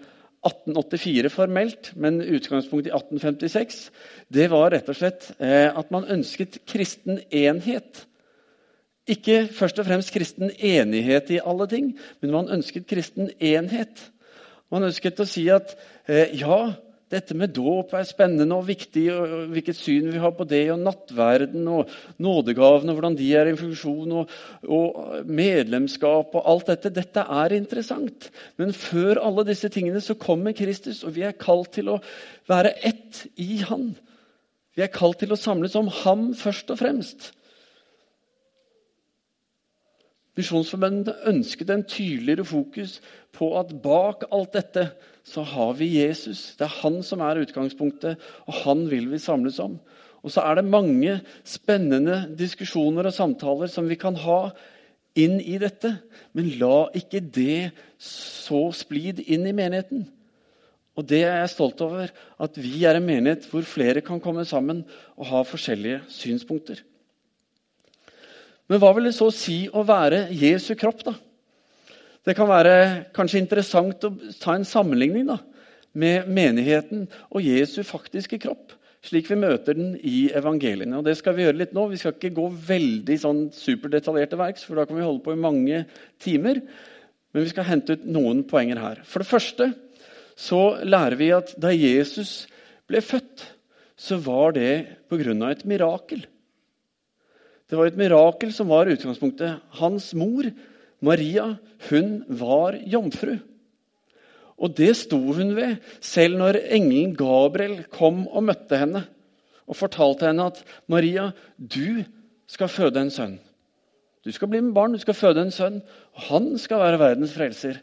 1884 0.45 1.31
formelt, 1.33 1.91
men 1.99 2.21
utgangspunkt 2.21 2.87
i 2.87 2.93
1856, 2.93 3.79
det 4.31 4.47
var 4.51 4.71
rett 4.71 4.87
og 4.89 4.95
slett 4.95 5.31
eh, 5.37 5.67
at 5.67 5.91
man 5.91 6.07
ønsket 6.07 6.61
kristen 6.69 7.19
enhet. 7.31 8.05
Ikke 9.09 9.41
først 9.51 9.81
og 9.81 9.87
fremst 9.89 10.13
kristen 10.13 10.51
enighet 10.53 11.31
i 11.33 11.41
alle 11.43 11.67
ting, 11.67 11.91
men 12.21 12.31
man 12.35 12.51
ønsket 12.55 12.87
kristen 12.87 13.31
enhet. 13.39 14.05
Man 14.71 14.85
ønsket 14.87 15.19
å 15.19 15.27
si 15.27 15.47
at 15.51 15.73
eh, 16.07 16.35
ja, 16.39 16.59
dette 17.09 17.33
med 17.33 17.55
dåp 17.57 17.95
er 17.97 18.05
spennende 18.05 18.53
og 18.53 18.67
viktig, 18.67 19.05
og 19.09 19.47
hvilket 19.53 19.77
syn 19.79 20.11
vi 20.13 20.21
har 20.21 20.33
på 20.37 20.45
det, 20.49 20.61
og 20.73 20.81
nattverden 20.83 21.65
og 21.71 21.89
nådegavene, 22.21 22.93
hvordan 22.93 23.17
de 23.17 23.29
er 23.33 23.49
i 23.49 23.55
funksjon, 23.57 24.13
og, 24.21 24.35
og, 24.69 24.99
medlemskap 25.25 26.37
og 26.37 26.51
alt 26.53 26.69
dette. 26.69 26.93
Dette 26.93 27.23
er 27.41 27.55
interessant. 27.57 28.29
Men 28.61 28.75
før 28.77 29.23
alle 29.25 29.47
disse 29.49 29.71
tingene 29.73 30.03
så 30.05 30.17
kommer 30.21 30.53
Kristus, 30.57 31.01
og 31.01 31.15
vi 31.17 31.25
er 31.25 31.37
kalt 31.37 31.73
til 31.79 31.89
å 31.95 31.97
være 32.49 32.75
ett 32.85 33.25
i 33.41 33.63
Han. 33.69 33.89
Vi 34.77 34.85
er 34.85 34.93
kalt 34.93 35.23
til 35.23 35.33
å 35.33 35.39
samles 35.39 35.73
om 35.79 35.89
Ham 36.03 36.29
først 36.37 36.69
og 36.69 36.81
fremst. 36.83 37.31
Misjonsforbundet 40.39 41.27
ønsket 41.29 41.71
en 41.73 41.85
tydeligere 41.87 42.47
fokus 42.47 42.99
på 43.35 43.51
at 43.59 43.75
bak 43.83 44.25
alt 44.31 44.55
dette 44.55 44.89
så 45.27 45.43
har 45.45 45.75
vi 45.77 45.91
Jesus. 45.99 46.55
Det 46.57 46.65
er 46.65 46.79
han 46.81 47.01
som 47.05 47.21
er 47.21 47.41
utgangspunktet, 47.43 48.17
og 48.47 48.61
han 48.63 48.87
vil 48.89 49.09
vi 49.11 49.21
samles 49.21 49.59
om. 49.61 49.77
Og 50.23 50.33
så 50.33 50.43
er 50.43 50.59
det 50.59 50.67
mange 50.67 51.19
spennende 51.47 52.23
diskusjoner 52.39 53.07
og 53.07 53.15
samtaler 53.15 53.71
som 53.71 53.87
vi 53.89 53.97
kan 53.99 54.17
ha 54.19 54.49
inn 55.19 55.39
i 55.39 55.57
dette. 55.61 55.93
Men 56.35 56.51
la 56.59 56.89
ikke 56.97 57.21
det 57.21 57.71
så 58.01 58.69
splid 58.75 59.21
inn 59.27 59.47
i 59.47 59.55
menigheten. 59.55 60.07
Og 60.99 61.07
det 61.07 61.21
er 61.23 61.37
jeg 61.39 61.53
stolt 61.53 61.79
over, 61.85 62.09
at 62.11 62.59
vi 62.59 62.83
er 62.83 62.97
en 62.99 63.07
menighet 63.07 63.45
hvor 63.47 63.63
flere 63.63 64.03
kan 64.03 64.19
komme 64.23 64.43
sammen 64.47 64.83
og 65.15 65.29
ha 65.31 65.43
forskjellige 65.47 66.01
synspunkter. 66.11 66.81
Men 68.69 68.81
hva 68.81 68.91
vil 68.95 69.09
det 69.09 69.15
så 69.17 69.31
si 69.33 69.63
å 69.73 69.81
være 69.85 70.27
Jesu 70.37 70.75
kropp, 70.77 71.01
da? 71.07 71.15
Det 72.25 72.35
kan 72.37 72.49
være 72.49 72.73
kanskje 73.15 73.39
interessant 73.41 74.03
å 74.05 74.11
ta 74.37 74.53
en 74.53 74.67
sammenligning 74.67 75.25
da, 75.29 75.39
med 75.97 76.27
menigheten 76.29 77.07
og 77.31 77.41
Jesu 77.41 77.81
faktiske 77.87 78.37
kropp, 78.43 78.75
slik 79.01 79.31
vi 79.31 79.39
møter 79.39 79.77
den 79.77 79.95
i 79.97 80.27
evangeliene. 80.35 80.99
Og 80.99 81.07
Det 81.07 81.15
skal 81.17 81.33
vi 81.33 81.47
gjøre 81.47 81.61
litt 81.63 81.73
nå. 81.73 81.87
Vi 81.89 81.97
skal 81.97 82.13
ikke 82.13 82.35
gå 82.35 82.45
veldig 82.67 83.17
sånn 83.17 83.43
superdetaljerte 83.55 84.37
verks, 84.37 84.67
for 84.67 84.77
da 84.77 84.85
kan 84.85 84.99
vi 84.99 85.07
holde 85.07 85.23
på 85.25 85.33
i 85.33 85.39
mange 85.39 85.85
timer. 86.21 86.61
Men 87.33 87.45
vi 87.45 87.53
skal 87.53 87.69
hente 87.69 87.95
ut 87.95 88.05
noen 88.09 88.43
poenger 88.49 88.81
her. 88.83 89.01
For 89.07 89.23
det 89.23 89.31
første 89.31 89.71
så 90.39 90.61
lærer 90.83 91.17
vi 91.19 91.31
at 91.35 91.55
da 91.61 91.71
Jesus 91.73 92.43
ble 92.89 93.01
født, 93.05 93.47
så 93.99 94.19
var 94.23 94.53
det 94.55 94.99
pga. 95.09 95.33
et 95.49 95.65
mirakel. 95.65 96.27
Det 97.69 97.77
var 97.77 97.89
et 97.89 97.99
mirakel 97.99 98.51
som 98.53 98.71
var 98.71 98.89
utgangspunktet. 98.89 99.61
Hans 99.77 100.11
mor 100.17 100.47
Maria 101.05 101.51
hun 101.89 102.23
var 102.27 102.75
jomfru. 102.89 103.37
Og 104.59 104.73
det 104.75 104.91
sto 104.99 105.19
hun 105.37 105.53
ved 105.55 105.77
selv 106.03 106.39
når 106.41 106.59
engelen 106.65 107.13
Gabriel 107.17 107.83
kom 107.93 108.25
og 108.27 108.47
møtte 108.49 108.79
henne 108.81 109.05
og 109.69 109.77
fortalte 109.77 110.25
henne 110.27 110.49
at 110.49 110.63
Maria, 110.89 111.29
du 111.55 112.01
skal 112.49 112.71
føde 112.73 113.03
en 113.03 113.13
sønn. 113.13 113.37
Du 114.25 114.31
skal 114.33 114.49
bli 114.51 114.59
med 114.65 114.73
barn, 114.75 114.95
du 114.97 114.99
skal 114.99 115.15
føde 115.15 115.43
en 115.45 115.53
sønn, 115.53 115.77
og 116.17 116.25
han 116.31 116.49
skal 116.59 116.81
være 116.81 116.99
verdens 116.99 117.35
frelser. 117.37 117.77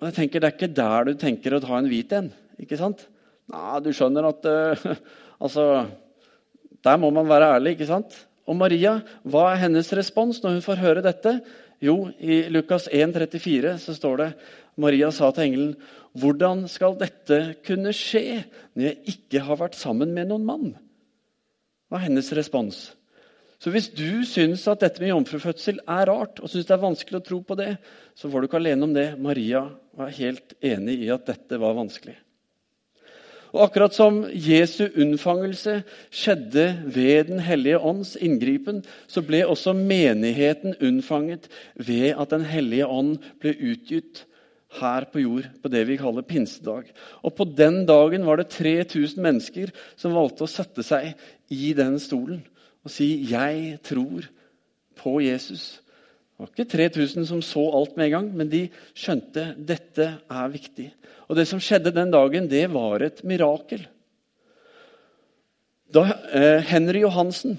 Og 0.00 0.08
jeg 0.08 0.14
tenker, 0.14 0.40
Det 0.40 0.48
er 0.48 0.56
ikke 0.56 0.76
der 0.76 1.04
du 1.04 1.14
tenker 1.18 1.54
å 1.54 1.60
ta 1.60 1.76
en 1.78 1.90
hvit 1.90 2.12
en. 2.12 2.32
ikke 2.58 2.78
sant? 2.78 3.08
Nei, 3.50 3.80
du 3.80 3.90
skjønner 3.92 4.30
at 4.30 4.46
uh, 4.46 4.94
Altså, 5.44 5.86
der 6.84 6.96
må 6.96 7.10
man 7.10 7.28
være 7.28 7.56
ærlig, 7.56 7.74
ikke 7.74 7.90
sant? 7.90 8.14
Og 8.44 8.56
Maria, 8.60 8.98
hva 9.24 9.50
er 9.52 9.62
hennes 9.64 9.92
respons 9.96 10.42
når 10.42 10.58
hun 10.58 10.64
får 10.64 10.82
høre 10.82 11.04
dette? 11.04 11.38
Jo, 11.84 12.10
i 12.20 12.44
Lukas 12.52 12.88
1, 12.92 13.14
34 13.16 13.76
så 13.82 13.94
står 13.96 14.20
det 14.20 14.30
Maria 14.80 15.10
sa 15.14 15.30
til 15.30 15.44
engelen, 15.44 15.76
'Hvordan 16.14 16.68
skal 16.68 16.94
dette 16.98 17.56
kunne 17.66 17.90
skje 17.90 18.44
når 18.74 18.82
jeg 18.82 18.98
ikke 19.06 19.40
har 19.40 19.56
vært 19.56 19.74
sammen 19.74 20.14
med 20.14 20.28
noen 20.28 20.44
mann?' 20.46 20.76
Hva 21.90 21.98
er 21.98 22.06
hennes 22.08 22.32
respons? 22.32 22.94
Så 23.58 23.70
hvis 23.70 23.88
du 23.88 24.24
syns 24.28 24.66
at 24.68 24.80
dette 24.80 25.00
med 25.00 25.08
jomfrufødsel 25.08 25.80
er 25.88 26.06
rart, 26.10 26.40
og 26.40 26.50
syns 26.50 26.66
det 26.66 26.74
er 26.74 26.82
vanskelig 26.82 27.20
å 27.20 27.24
tro 27.24 27.40
på 27.40 27.56
det, 27.56 27.78
så 28.14 28.28
får 28.28 28.40
du 28.40 28.48
ikke 28.48 28.60
alene 28.60 28.84
om 28.84 28.92
det. 28.92 29.18
Maria 29.18 29.70
var 29.96 30.10
helt 30.12 30.52
enig 30.60 30.98
i 31.06 31.08
at 31.14 31.24
dette 31.26 31.56
var 31.58 31.76
vanskelig. 31.78 32.16
Og 33.54 33.68
akkurat 33.68 33.94
som 33.94 34.24
Jesu 34.34 34.88
unnfangelse 34.98 35.78
skjedde 36.10 36.66
ved 36.90 37.28
Den 37.30 37.38
hellige 37.38 37.78
ånds 37.78 38.16
inngripen, 38.18 38.82
så 39.06 39.22
ble 39.22 39.44
også 39.46 39.76
menigheten 39.78 40.74
unnfanget 40.82 41.46
ved 41.78 42.16
at 42.18 42.30
Den 42.34 42.42
hellige 42.50 42.86
ånd 42.86 43.20
ble 43.38 43.54
utgitt 43.54 44.24
her 44.80 45.06
på 45.06 45.22
jord 45.22 45.46
på 45.62 45.70
det 45.70 45.84
vi 45.86 46.00
kaller 46.00 46.26
pinsedag. 46.26 46.90
Og 47.22 47.34
På 47.34 47.46
den 47.46 47.84
dagen 47.86 48.26
var 48.26 48.42
det 48.42 48.50
3000 48.50 49.22
mennesker 49.22 49.70
som 49.94 50.16
valgte 50.18 50.48
å 50.48 50.50
sette 50.50 50.82
seg 50.82 51.14
i 51.54 51.72
den 51.78 52.00
stolen 52.02 52.42
og 52.84 52.90
si 52.90 53.22
'Jeg 53.22 53.78
tror 53.82 54.26
på 54.96 55.20
Jesus'. 55.22 55.83
Det 56.34 56.42
var 56.42 56.50
ikke 56.50 56.66
3000 56.66 57.26
som 57.28 57.42
så 57.46 57.62
alt 57.78 57.96
med 57.96 58.08
en 58.08 58.14
gang, 58.16 58.30
men 58.34 58.48
de 58.50 58.64
skjønte 58.90 59.52
dette 59.54 60.06
er 60.18 60.48
viktig. 60.50 60.88
Og 61.30 61.38
det 61.38 61.46
som 61.46 61.60
skjedde 61.62 61.92
den 61.94 62.10
dagen, 62.10 62.48
det 62.50 62.64
var 62.72 63.04
et 63.06 63.22
mirakel. 63.22 63.84
Da 65.94 66.02
eh, 66.34 66.58
Henry 66.66 67.04
Johansen 67.04 67.54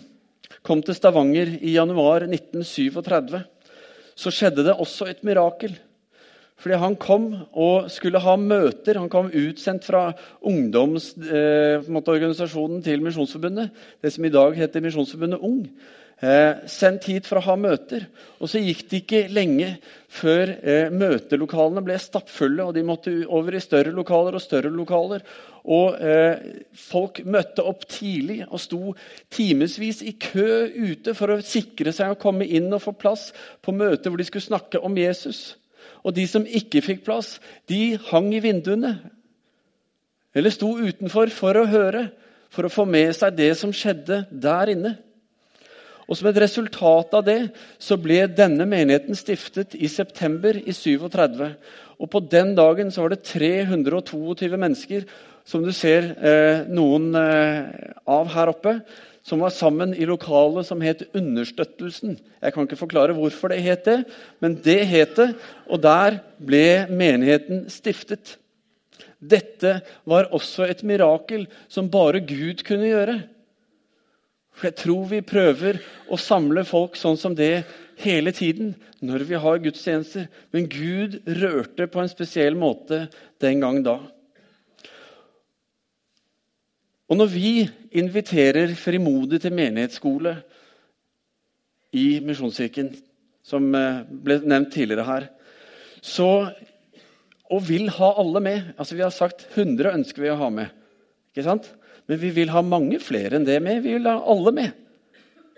kom 0.65 0.81
til 0.83 0.95
Stavanger 0.97 1.53
i 1.61 1.77
januar 1.77 2.25
1937, 2.27 3.39
så 4.15 4.31
skjedde 4.31 4.63
det 4.67 4.75
også 4.75 5.05
et 5.07 5.23
mirakel. 5.23 5.75
Fordi 6.59 6.75
han 6.79 6.95
kom 6.99 7.35
og 7.51 7.91
skulle 7.91 8.19
ha 8.23 8.35
møter. 8.39 8.97
Han 8.99 9.09
kom 9.11 9.31
utsendt 9.31 9.85
fra 9.87 10.13
ungdomsorganisasjonen 10.43 12.77
eh, 12.79 12.83
til 12.85 13.01
Misjonsforbundet. 13.03 13.69
Det 14.03 14.13
som 14.15 14.25
i 14.27 14.35
dag 14.35 14.55
heter 14.59 14.81
Misjonsforbundet 14.83 15.39
Ung. 15.43 15.61
Eh, 16.23 16.61
sendt 16.71 17.09
hit 17.09 17.25
for 17.27 17.41
å 17.41 17.43
ha 17.43 17.55
møter. 17.59 18.05
Og 18.39 18.47
så 18.47 18.61
gikk 18.63 18.85
det 18.87 18.99
ikke 19.01 19.19
lenge 19.35 19.73
før 20.15 20.53
eh, 20.55 20.93
møtelokalene 20.93 21.83
ble 21.83 21.97
stappfulle, 21.99 22.63
og 22.63 22.71
de 22.77 22.85
måtte 22.87 23.11
over 23.27 23.57
i 23.57 23.63
større 23.63 23.91
lokaler 23.95 24.37
og 24.37 24.43
større 24.43 24.71
lokaler. 24.71 25.25
Og 25.75 25.99
eh, 25.99 26.63
folk 26.79 27.19
møtte 27.27 27.65
opp 27.67 27.83
tidlig 27.91 28.45
og 28.45 28.61
sto 28.63 28.93
timevis 29.33 29.99
i 30.07 30.15
kø 30.21 30.69
ute 30.71 31.17
for 31.17 31.35
å 31.35 31.41
sikre 31.43 31.91
seg 31.95 32.13
å 32.13 32.21
komme 32.21 32.47
inn 32.47 32.71
og 32.71 32.83
få 32.85 32.95
plass 32.95 33.31
på 33.65 33.75
møter 33.75 34.07
hvor 34.07 34.21
de 34.21 34.27
skulle 34.29 34.47
snakke 34.47 34.79
om 34.79 34.95
Jesus. 34.95 35.57
Og 36.05 36.15
de 36.15 36.23
som 36.29 36.45
ikke 36.47 36.83
fikk 36.85 37.03
plass, 37.03 37.41
de 37.67 37.97
hang 38.11 38.29
i 38.31 38.39
vinduene. 38.39 38.93
Eller 40.35 40.53
sto 40.53 40.77
utenfor 40.79 41.33
for 41.33 41.59
å 41.59 41.67
høre, 41.67 42.07
for 42.53 42.69
å 42.69 42.71
få 42.71 42.85
med 42.87 43.11
seg 43.17 43.35
det 43.35 43.51
som 43.59 43.73
skjedde 43.75 44.23
der 44.31 44.71
inne. 44.71 44.93
Og 46.05 46.17
Som 46.17 46.29
et 46.29 46.41
resultat 46.41 47.13
av 47.17 47.25
det 47.25 47.39
så 47.81 47.97
ble 47.97 48.25
denne 48.27 48.67
menigheten 48.69 49.17
stiftet 49.17 49.73
i 49.75 49.89
september 49.89 50.57
i 50.57 50.73
37. 50.73 51.47
Og 51.99 52.09
På 52.11 52.19
den 52.19 52.53
dagen 52.55 52.91
så 52.91 53.05
var 53.05 53.15
det 53.15 53.25
322 53.25 54.57
mennesker, 54.57 55.05
som 55.45 55.63
du 55.63 55.71
ser 55.73 56.13
eh, 56.25 56.65
noen 56.67 57.11
eh, 57.15 57.91
av 58.09 58.31
her 58.33 58.49
oppe, 58.49 58.79
som 59.25 59.41
var 59.41 59.53
sammen 59.53 59.93
i 59.97 60.05
lokalet 60.05 60.67
som 60.67 60.81
het 60.85 61.03
Understøttelsen. 61.17 62.17
Jeg 62.41 62.53
kan 62.53 62.65
ikke 62.65 62.77
forklare 62.77 63.13
hvorfor 63.17 63.53
det 63.53 63.61
het 63.65 63.85
det, 63.85 63.99
men 64.41 64.57
det 64.65 64.81
het 64.89 65.15
det, 65.17 65.29
og 65.65 65.81
der 65.81 66.19
ble 66.37 66.85
menigheten 66.93 67.65
stiftet. 67.73 68.37
Dette 69.17 69.79
var 70.05 70.29
også 70.35 70.67
et 70.69 70.83
mirakel 70.85 71.47
som 71.71 71.89
bare 71.89 72.21
Gud 72.25 72.61
kunne 72.67 72.91
gjøre. 72.91 73.17
For 74.55 74.69
jeg 74.69 74.77
tror 74.79 75.07
vi 75.11 75.21
prøver 75.25 75.81
å 76.07 76.19
samle 76.19 76.63
folk 76.67 76.95
sånn 76.95 77.19
som 77.19 77.35
det 77.35 77.65
hele 77.99 78.31
tiden 78.35 78.73
når 79.03 79.25
vi 79.27 79.39
har 79.39 79.61
gudstjenester. 79.63 80.29
Men 80.55 80.69
Gud 80.71 81.19
rørte 81.27 81.87
på 81.91 82.01
en 82.01 82.11
spesiell 82.11 82.55
måte 82.59 83.05
den 83.43 83.63
gang 83.63 83.81
da. 83.85 83.99
Og 87.05 87.19
når 87.19 87.29
vi 87.29 87.49
inviterer 87.99 88.73
frimodig 88.79 89.43
til 89.43 89.53
menighetsskole 89.53 90.39
i 91.95 92.07
Misjonskirken, 92.25 92.95
som 93.45 93.67
eh, 93.77 94.01
ble 94.09 94.39
nevnt 94.41 94.71
tidligere 94.73 95.05
her, 95.05 95.27
så, 96.01 96.49
og 97.45 97.67
vil 97.67 97.91
ha 97.93 98.09
alle 98.21 98.41
med 98.41 98.73
altså 98.75 98.97
Vi 98.97 99.03
har 99.05 99.13
sagt 99.13 99.45
100 99.53 99.93
ønsker 99.99 100.25
vi 100.25 100.31
å 100.33 100.39
ha 100.39 100.49
med. 100.53 100.73
ikke 101.29 101.45
sant? 101.45 101.69
Men 102.09 102.21
vi 102.21 102.31
vil 102.35 102.51
ha 102.53 102.61
mange 102.65 102.99
flere 103.01 103.37
enn 103.37 103.47
det 103.47 103.57
med. 103.63 103.81
Vi 103.85 103.95
vil 103.97 104.09
ha 104.09 104.19
alle 104.31 104.53
med. 104.55 104.81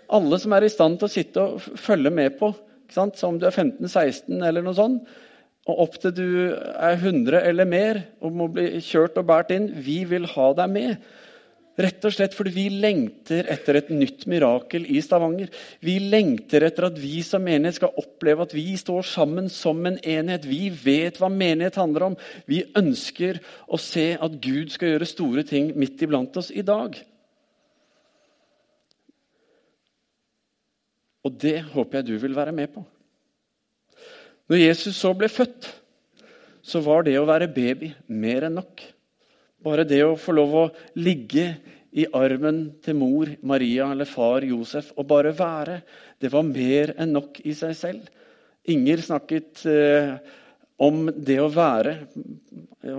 Alle 0.08 0.38
som 0.40 0.54
er 0.56 0.64
i 0.64 0.72
stand 0.72 0.96
til 1.00 1.08
å 1.08 1.12
sitte 1.12 1.44
og 1.44 1.80
følge 1.80 2.12
med 2.14 2.38
på. 2.40 2.52
Så 2.88 3.04
om 3.28 3.36
du 3.36 3.44
er 3.44 3.52
15-16 3.52 4.38
eller 4.40 4.64
noe 4.64 4.76
sånt, 4.76 5.08
og 5.68 5.80
opp 5.84 5.98
til 6.00 6.14
du 6.16 6.28
er 6.56 6.94
100 6.96 7.42
eller 7.44 7.68
mer 7.68 7.98
og 8.24 8.32
må 8.32 8.46
bli 8.52 8.78
kjørt 8.80 9.18
og 9.20 9.26
båret 9.28 9.52
inn, 9.52 9.66
vi 9.84 10.00
vil 10.08 10.24
ha 10.32 10.46
deg 10.56 10.72
med. 10.72 10.94
Rett 11.78 12.02
og 12.08 12.10
slett 12.10 12.34
fordi 12.34 12.50
vi 12.56 12.64
lengter 12.82 13.46
etter 13.52 13.76
et 13.78 13.90
nytt 13.94 14.24
mirakel 14.26 14.82
i 14.90 14.98
Stavanger. 15.04 15.52
Vi 15.78 15.94
lengter 16.02 16.66
etter 16.66 16.88
at 16.88 16.98
vi 16.98 17.20
som 17.22 17.44
menighet 17.46 17.78
skal 17.78 18.00
oppleve 18.02 18.42
at 18.42 18.54
vi 18.56 18.72
står 18.80 19.06
sammen 19.06 19.46
som 19.52 19.86
en 19.86 20.00
enhet. 20.02 20.48
Vi 20.48 20.72
vet 20.74 21.20
hva 21.22 21.30
menighet 21.30 21.78
handler 21.78 22.08
om. 22.08 22.18
Vi 22.50 22.64
ønsker 22.78 23.38
å 23.70 23.78
se 23.78 24.10
at 24.18 24.36
Gud 24.42 24.74
skal 24.74 24.96
gjøre 24.96 25.10
store 25.12 25.46
ting 25.46 25.70
midt 25.78 26.02
iblant 26.02 26.34
oss 26.42 26.50
i 26.50 26.66
dag. 26.66 26.98
Og 31.22 31.38
det 31.38 31.60
håper 31.70 32.00
jeg 32.00 32.10
du 32.10 32.14
vil 32.18 32.34
være 32.34 32.58
med 32.58 32.74
på. 32.74 32.82
Når 34.50 34.64
Jesus 34.64 34.98
så 34.98 35.14
ble 35.14 35.30
født, 35.30 35.70
så 36.64 36.82
var 36.82 37.06
det 37.06 37.20
å 37.20 37.26
være 37.28 37.52
baby 37.52 37.92
mer 38.10 38.48
enn 38.48 38.58
nok. 38.58 38.82
Bare 39.68 39.84
det 39.84 40.00
å 40.06 40.16
få 40.16 40.32
lov 40.32 40.54
å 40.56 40.68
ligge 40.96 41.50
i 41.98 42.06
armen 42.16 42.60
til 42.84 42.96
mor 42.96 43.28
Maria 43.48 43.90
eller 43.92 44.08
far 44.08 44.44
Josef 44.46 44.94
og 44.96 45.08
bare 45.10 45.34
være, 45.36 45.80
det 46.20 46.30
var 46.32 46.46
mer 46.46 46.94
enn 46.96 47.12
nok 47.16 47.40
i 47.44 47.52
seg 47.56 47.74
selv. 47.76 48.06
Inger 48.68 49.02
snakket 49.04 49.64
eh, 49.68 50.14
om 50.84 51.08
det 51.12 51.38
å 51.42 51.50
være 51.52 51.94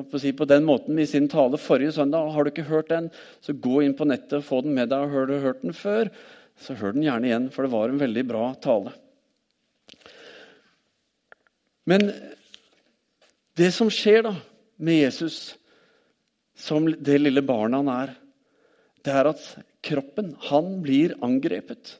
på, 0.09 0.19
si, 0.21 0.33
på 0.35 0.47
den 0.49 0.65
måten 0.67 0.99
i 0.99 1.07
sin 1.09 1.29
tale 1.31 1.57
forrige 1.61 1.95
søndag. 1.97 2.31
Har 2.33 2.45
du 2.45 2.51
ikke 2.51 2.67
hørt 2.69 2.89
den, 2.91 3.09
så 3.41 3.55
gå 3.55 3.81
inn 3.85 3.95
på 3.97 4.07
nettet 4.09 4.41
og 4.41 4.47
få 4.47 4.61
den 4.65 4.75
med 4.77 4.91
deg. 4.91 5.09
Har 5.13 5.29
du 5.29 5.38
hørt 5.41 5.63
den 5.63 5.77
før, 5.77 6.11
så 6.59 6.75
hør 6.77 6.97
den 6.97 7.07
gjerne 7.07 7.29
igjen, 7.29 7.47
for 7.53 7.65
det 7.65 7.73
var 7.73 7.93
en 7.93 8.01
veldig 8.01 8.25
bra 8.29 8.49
tale. 8.61 8.93
Men 11.89 12.11
det 13.57 13.71
som 13.73 13.89
skjer 13.93 14.27
da 14.27 14.35
med 14.79 15.01
Jesus 15.01 15.59
som 16.60 16.88
det 16.92 17.18
lille 17.22 17.44
barnet 17.46 17.82
han 17.82 17.92
er, 17.94 18.13
det 19.06 19.16
er 19.16 19.32
at 19.32 19.44
kroppen, 19.86 20.34
han 20.50 20.80
blir 20.84 21.16
angrepet. 21.24 21.96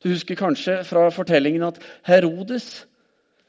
Du 0.00 0.08
husker 0.12 0.38
kanskje 0.38 0.78
fra 0.88 1.08
fortellingen 1.12 1.66
at 1.66 1.80
Herodes, 2.06 2.86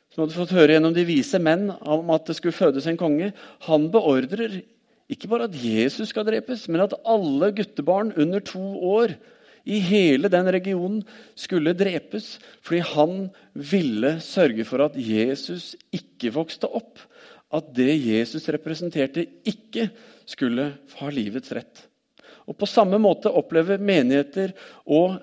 som 0.10 0.24
hadde 0.24 0.36
fått 0.36 0.56
høre 0.58 0.76
gjennom 0.76 0.96
de 0.96 1.06
vise 1.08 1.40
menn 1.40 1.70
om 1.70 2.10
at 2.12 2.26
det 2.28 2.36
skulle 2.40 2.58
fødes 2.58 2.90
en 2.90 3.00
konge, 3.00 3.32
han 3.68 3.90
beordrer 3.94 4.62
ikke 5.10 5.30
bare 5.30 5.48
at 5.50 5.58
Jesus 5.58 6.12
skal 6.12 6.28
drepes, 6.28 6.68
men 6.70 6.84
at 6.84 6.96
alle 7.08 7.52
guttebarn 7.58 8.12
under 8.20 8.44
to 8.46 8.62
år 8.92 9.16
i 9.70 9.80
hele 9.84 10.30
den 10.32 10.50
regionen 10.54 11.02
skulle 11.38 11.76
drepes 11.78 12.38
fordi 12.66 12.82
han 12.94 13.16
ville 13.54 14.16
sørge 14.24 14.66
for 14.66 14.86
at 14.86 14.98
Jesus 14.98 15.76
ikke 15.96 16.34
vokste 16.36 16.70
opp 16.70 17.02
at 17.50 17.72
det 17.76 17.96
Jesus 17.98 18.46
representerte, 18.54 19.26
ikke 19.48 19.90
skulle 20.30 20.72
ha 21.00 21.10
livets 21.14 21.52
rett. 21.56 21.86
Og 22.50 22.58
På 22.58 22.70
samme 22.70 22.98
måte 23.02 23.30
opplever 23.30 23.82
menigheter 23.82 24.56
og 24.90 25.20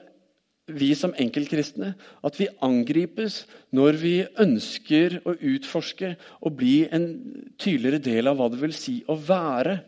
vi 0.66 0.90
som 0.98 1.14
enkeltkristne 1.14 1.92
at 2.26 2.38
vi 2.40 2.48
angripes 2.66 3.44
når 3.74 3.98
vi 4.00 4.14
ønsker 4.42 5.20
å 5.22 5.36
utforske 5.36 6.14
og 6.40 6.56
bli 6.58 6.80
en 6.90 7.06
tydeligere 7.54 8.02
del 8.02 8.30
av 8.30 8.38
hva 8.38 8.48
det 8.50 8.58
vil 8.62 8.74
si 8.74 8.96
å 9.06 9.14
være 9.14 9.78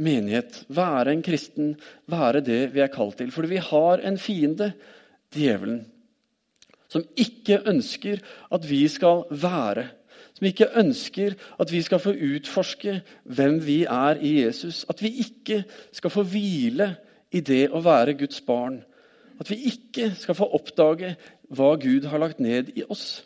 menighet, 0.00 0.64
være 0.72 1.14
en 1.14 1.22
kristen, 1.22 1.74
være 2.10 2.42
det 2.42 2.60
vi 2.74 2.82
er 2.82 2.90
kalt 2.92 3.18
til. 3.20 3.30
Fordi 3.34 3.52
vi 3.52 3.62
har 3.62 4.02
en 4.06 4.18
fiende, 4.18 4.72
djevelen, 5.30 5.84
som 6.90 7.04
ikke 7.14 7.60
ønsker 7.70 8.22
at 8.50 8.64
vi 8.66 8.82
skal 8.90 9.28
være 9.30 9.86
som 10.40 10.48
ikke 10.48 10.70
ønsker 10.80 11.34
at 11.60 11.68
vi 11.68 11.82
skal 11.84 12.00
få 12.00 12.14
utforske 12.16 12.94
hvem 13.28 13.58
vi 13.60 13.82
er 13.84 14.16
i 14.24 14.38
Jesus. 14.40 14.86
At 14.88 15.02
vi 15.04 15.12
ikke 15.20 15.64
skal 15.92 16.10
få 16.10 16.24
hvile 16.24 16.94
i 17.28 17.42
det 17.44 17.66
å 17.68 17.82
være 17.84 18.16
Guds 18.16 18.40
barn. 18.40 18.78
At 19.36 19.52
vi 19.52 19.58
ikke 19.68 20.14
skal 20.16 20.38
få 20.38 20.48
oppdage 20.56 21.12
hva 21.52 21.74
Gud 21.76 22.08
har 22.08 22.24
lagt 22.24 22.40
ned 22.40 22.72
i 22.72 22.86
oss. 22.88 23.20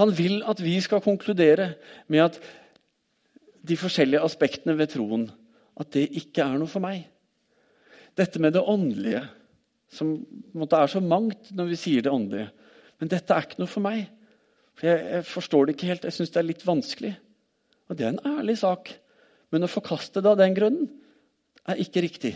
Han 0.00 0.16
vil 0.16 0.40
at 0.48 0.64
vi 0.64 0.78
skal 0.80 1.04
konkludere 1.04 1.74
med 2.08 2.30
at 2.30 2.40
de 3.68 3.76
forskjellige 3.76 4.24
aspektene 4.24 4.78
ved 4.80 4.94
troen 4.96 5.28
at 5.76 5.92
det 5.92 6.08
ikke 6.16 6.48
er 6.48 6.56
noe 6.56 6.70
for 6.70 6.80
meg. 6.80 7.04
Dette 8.16 8.40
med 8.40 8.56
det 8.56 8.64
åndelige, 8.64 9.20
som 9.92 10.16
er 10.64 10.86
så 10.88 11.04
mangt 11.04 11.52
når 11.52 11.74
vi 11.74 11.82
sier 11.84 12.04
det 12.04 12.12
åndelige. 12.12 12.48
Men 13.00 13.10
dette 13.12 13.36
er 13.36 13.44
ikke 13.44 13.60
noe 13.60 13.68
for 13.68 13.84
meg. 13.84 14.06
For 14.78 14.90
jeg, 14.90 15.04
jeg 15.12 15.26
forstår 15.30 15.66
det 15.66 15.76
ikke 15.76 15.90
helt. 15.92 16.06
Jeg 16.08 16.16
syns 16.16 16.34
det 16.34 16.40
er 16.42 16.48
litt 16.48 16.66
vanskelig. 16.66 17.14
Og 17.88 17.98
det 17.98 18.06
er 18.06 18.14
en 18.14 18.38
ærlig 18.38 18.58
sak. 18.60 18.90
Men 19.54 19.66
å 19.66 19.70
forkaste 19.70 20.22
det 20.22 20.32
av 20.32 20.40
den 20.40 20.56
grunnen 20.56 20.88
er 21.70 21.80
ikke 21.80 22.02
riktig. 22.04 22.34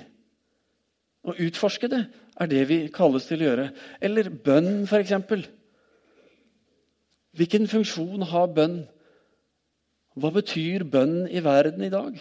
Å 1.27 1.35
utforske 1.35 1.91
det 1.91 2.05
er 2.39 2.51
det 2.51 2.65
vi 2.71 2.79
kalles 2.95 3.27
til 3.29 3.43
å 3.43 3.49
gjøre. 3.49 3.71
Eller 4.05 4.31
bønn, 4.31 4.87
f.eks. 4.87 5.49
Hvilken 7.39 7.69
funksjon 7.71 8.25
har 8.31 8.55
bønn? 8.55 8.81
Hva 10.19 10.31
betyr 10.35 10.87
bønn 10.89 11.27
i 11.31 11.43
verden 11.45 11.85
i 11.87 11.93
dag? 11.93 12.17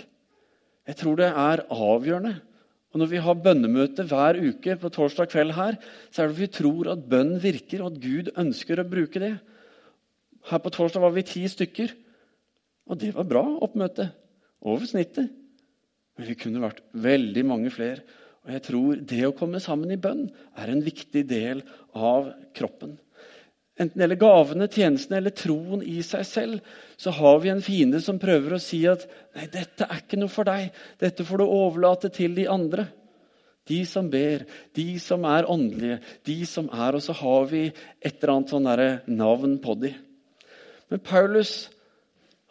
Jeg 0.88 1.00
tror 1.00 1.18
det 1.20 1.30
er 1.30 1.66
avgjørende. 1.74 2.36
Og 2.94 3.02
Når 3.02 3.10
vi 3.12 3.20
har 3.22 3.42
bønnemøte 3.44 4.06
hver 4.08 4.40
uke 4.40 4.78
på 4.80 4.90
torsdag 4.94 5.30
kveld 5.30 5.54
her, 5.58 5.76
så 6.10 6.24
er 6.24 6.32
det 6.32 6.40
vi 6.40 6.48
tror 6.50 6.88
at 6.94 7.04
bønn 7.10 7.36
virker, 7.44 7.84
og 7.84 7.94
at 7.94 8.02
Gud 8.02 8.32
ønsker 8.40 8.80
å 8.80 8.88
bruke 8.88 9.22
det. 9.22 9.36
Her 10.48 10.62
på 10.64 10.72
torsdag 10.74 11.04
var 11.04 11.16
vi 11.16 11.26
ti 11.28 11.44
stykker. 11.52 11.92
Og 12.88 13.00
det 13.02 13.14
var 13.16 13.28
bra 13.28 13.44
oppmøte. 13.66 14.10
Over 14.64 14.88
snittet. 14.90 15.34
Men 16.18 16.30
vi 16.30 16.38
kunne 16.40 16.64
vært 16.64 16.82
veldig 16.98 17.44
mange 17.46 17.72
flere. 17.74 18.02
Og 18.48 18.54
jeg 18.56 18.64
tror 18.64 19.02
det 19.10 19.26
å 19.28 19.36
komme 19.36 19.60
sammen 19.64 19.92
i 19.92 20.00
bønn 20.00 20.30
er 20.58 20.72
en 20.72 20.84
viktig 20.86 21.26
del 21.28 21.62
av 21.94 22.32
kroppen. 22.56 22.96
Enten 23.78 24.00
det 24.00 24.08
gjelder 24.08 24.22
gavene, 24.24 24.68
tjenestene 24.74 25.20
eller 25.20 25.34
troen 25.38 25.84
i 25.86 26.00
seg 26.06 26.24
selv, 26.26 26.70
så 26.98 27.12
har 27.14 27.36
vi 27.44 27.52
en 27.52 27.62
fiende 27.62 28.00
som 28.02 28.18
prøver 28.18 28.56
å 28.56 28.62
si 28.62 28.80
at 28.90 29.04
nei, 29.36 29.46
dette 29.54 29.86
er 29.86 30.00
ikke 30.02 30.18
noe 30.18 30.34
for 30.34 30.50
deg. 30.50 30.72
Dette 30.98 31.26
får 31.28 31.44
du 31.44 31.46
overlate 31.46 32.10
til 32.16 32.34
de 32.40 32.48
andre. 32.50 32.88
De 33.68 33.84
som 33.86 34.08
ber, 34.10 34.48
de 34.74 34.88
som 35.04 35.28
er 35.30 35.50
åndelige, 35.52 36.00
de 36.26 36.40
som 36.48 36.70
er 36.72 36.96
Og 36.96 37.04
så 37.04 37.14
har 37.20 37.50
vi 37.52 37.66
et 37.68 38.16
eller 38.16 38.34
annet 38.34 38.54
sånn 38.56 38.70
navn 39.20 39.58
på 39.62 39.76
de. 39.84 39.92
Men 40.92 41.04
Paulus 41.04 41.70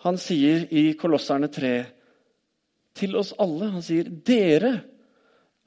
han 0.04 0.18
sier 0.20 0.66
i 0.70 0.90
Kolosserne 0.98 1.48
3 1.52 1.72
til 2.96 3.16
oss 3.18 3.32
alle 3.42 3.70
Han 3.74 3.84
sier 3.84 4.08
dere 4.08 4.72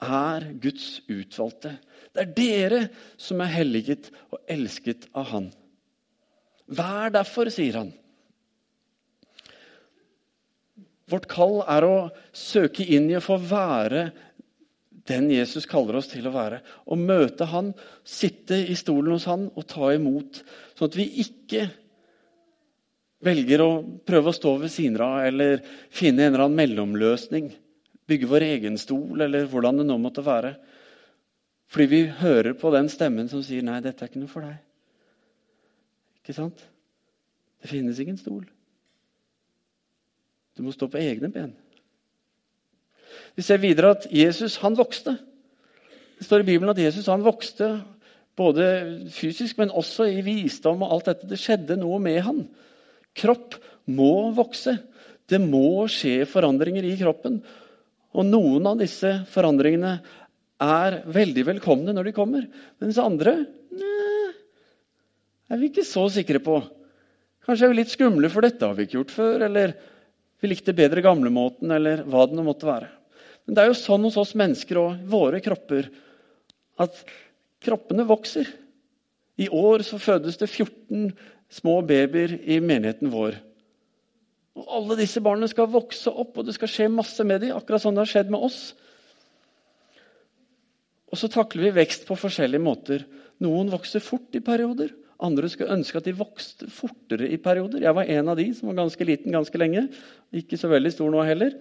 er 0.00 0.46
Guds 0.62 1.02
utvalgte. 1.10 1.74
Det 2.14 2.22
er 2.22 2.34
dere 2.36 2.80
som 3.20 3.42
er 3.44 3.52
helliget 3.52 4.08
og 4.32 4.40
elsket 4.50 5.10
av 5.12 5.28
Han. 5.34 5.50
Vær 6.70 7.10
derfor, 7.12 7.50
sier 7.50 7.80
han. 7.80 7.90
Vårt 11.10 11.26
kall 11.30 11.58
er 11.66 11.86
å 11.86 11.94
søke 12.30 12.86
inn 12.86 13.08
i 13.10 13.16
å 13.18 13.24
få 13.24 13.40
være 13.42 14.04
den 15.10 15.26
Jesus 15.34 15.66
kaller 15.66 15.98
oss 15.98 16.12
til 16.12 16.28
å 16.30 16.34
være. 16.34 16.60
Å 16.86 16.94
møte 16.94 17.48
han, 17.50 17.72
sitte 18.06 18.60
i 18.62 18.76
stolen 18.78 19.16
hos 19.16 19.26
han 19.26 19.48
og 19.50 19.66
ta 19.70 19.90
imot. 19.96 20.44
Sånn 20.78 20.92
at 20.92 20.98
vi 21.00 21.08
ikke 21.24 21.66
velger 23.24 23.62
å 23.64 23.70
prøve 24.06 24.30
å 24.30 24.36
stå 24.36 24.54
ved 24.62 24.72
siden 24.72 25.00
av 25.04 25.24
eller 25.28 25.60
finne 25.92 26.24
en 26.24 26.32
eller 26.32 26.46
annen 26.46 26.60
mellomløsning 26.62 27.50
bygge 28.10 28.28
vår 28.30 28.46
egen 28.56 28.78
stol, 28.80 29.20
eller 29.22 29.46
hvordan 29.50 29.80
det 29.80 29.86
nå 29.86 29.96
måtte 30.02 30.24
være. 30.26 30.54
Fordi 31.70 31.86
vi 31.86 32.00
hører 32.20 32.56
på 32.58 32.72
den 32.74 32.88
stemmen 32.90 33.28
som 33.30 33.42
sier 33.46 33.62
'nei, 33.62 33.80
dette 33.80 34.02
er 34.02 34.10
ikke 34.10 34.22
noe 34.22 34.32
for 34.32 34.42
deg'. 34.42 34.58
Ikke 36.20 36.34
sant? 36.34 36.64
Det 37.62 37.70
finnes 37.70 37.98
ingen 38.00 38.18
stol. 38.18 38.44
Du 40.56 40.62
må 40.62 40.72
stå 40.72 40.88
på 40.90 40.98
egne 40.98 41.30
ben. 41.32 41.54
Vi 43.36 43.42
ser 43.42 43.58
videre 43.58 43.90
at 43.90 44.08
Jesus 44.10 44.56
han 44.56 44.74
vokste. 44.76 45.18
Det 46.18 46.26
står 46.26 46.40
i 46.40 46.48
Bibelen 46.50 46.70
at 46.70 46.82
Jesus 46.82 47.06
han 47.06 47.22
vokste 47.24 47.84
både 48.36 49.08
fysisk, 49.12 49.58
men 49.58 49.70
også 49.70 50.04
i 50.04 50.20
visdom 50.20 50.82
og 50.82 50.92
alt 50.92 51.06
dette. 51.06 51.28
Det 51.28 51.38
skjedde 51.38 51.76
noe 51.76 51.98
med 51.98 52.20
han. 52.20 52.48
Kropp 53.18 53.56
må 53.90 54.30
vokse. 54.36 54.76
Det 55.30 55.40
må 55.42 55.86
skje 55.90 56.24
forandringer 56.28 56.86
i 56.86 56.96
kroppen. 56.98 57.40
Og 58.14 58.26
noen 58.26 58.66
av 58.66 58.80
disse 58.80 59.12
forandringene 59.30 59.94
er 60.60 61.00
veldig 61.08 61.46
velkomne 61.54 61.94
når 61.96 62.10
de 62.10 62.16
kommer. 62.16 62.46
Mens 62.82 62.98
andre 63.00 63.36
nei, 63.70 64.32
er 65.50 65.58
vi 65.58 65.70
ikke 65.70 65.86
så 65.86 66.04
sikre 66.12 66.42
på. 66.42 66.60
Kanskje 67.46 67.66
er 67.66 67.72
vi 67.72 67.80
litt 67.80 67.92
skumle, 67.92 68.28
for 68.30 68.44
dette 68.46 68.66
har 68.66 68.76
vi 68.76 68.86
ikke 68.86 69.00
gjort 69.00 69.14
før. 69.14 69.46
Eller 69.48 69.74
vi 70.40 70.50
likte 70.50 70.76
bedre 70.76 71.02
gamlemåten, 71.04 71.70
eller 71.74 72.04
hva 72.06 72.26
det 72.28 72.38
nå 72.38 72.44
måtte 72.46 72.68
være. 72.68 72.90
Men 73.46 73.56
det 73.56 73.62
er 73.62 73.70
jo 73.72 73.80
sånn 73.80 74.06
hos 74.06 74.18
oss 74.20 74.36
mennesker 74.38 74.78
og 74.78 75.04
våre 75.10 75.40
kropper 75.42 75.88
at 76.80 77.00
kroppene 77.64 78.06
vokser. 78.08 78.48
I 79.40 79.48
år 79.48 79.84
så 79.86 79.98
fødes 80.00 80.38
det 80.40 80.50
14 80.50 81.10
små 81.50 81.80
babyer 81.86 82.36
i 82.42 82.60
menigheten 82.62 83.10
vår. 83.12 83.38
Og 84.58 84.70
Alle 84.76 84.98
disse 85.00 85.22
barna 85.24 85.48
skal 85.50 85.70
vokse 85.70 86.10
opp, 86.10 86.38
og 86.38 86.46
det 86.46 86.56
skal 86.56 86.70
skje 86.70 86.88
masse 86.92 87.24
med 87.26 87.42
dem. 87.44 87.54
Akkurat 87.56 87.82
sånn 87.82 87.96
det 87.96 88.04
har 88.04 88.12
skjedd 88.12 88.32
med 88.32 88.44
oss. 88.50 88.60
Og 91.10 91.18
så 91.18 91.30
takler 91.30 91.68
vi 91.68 91.78
vekst 91.80 92.06
på 92.06 92.18
forskjellige 92.18 92.62
måter. 92.62 93.06
Noen 93.42 93.70
vokser 93.72 94.02
fort 94.04 94.36
i 94.36 94.42
perioder. 94.44 94.92
Andre 95.20 95.50
skulle 95.52 95.74
ønske 95.74 95.98
at 96.00 96.06
de 96.06 96.16
vokste 96.16 96.68
fortere 96.72 97.28
i 97.28 97.38
perioder. 97.40 97.82
Jeg 97.84 97.96
var 97.96 98.08
en 98.08 98.30
av 98.32 98.38
de 98.38 98.46
som 98.56 98.70
var 98.70 98.78
ganske 98.82 99.06
liten 99.08 99.34
ganske 99.34 99.60
lenge. 99.60 99.88
Ikke 100.32 100.58
så 100.60 100.70
veldig 100.70 100.92
stor 100.94 101.10
nå 101.12 101.24
heller. 101.26 101.56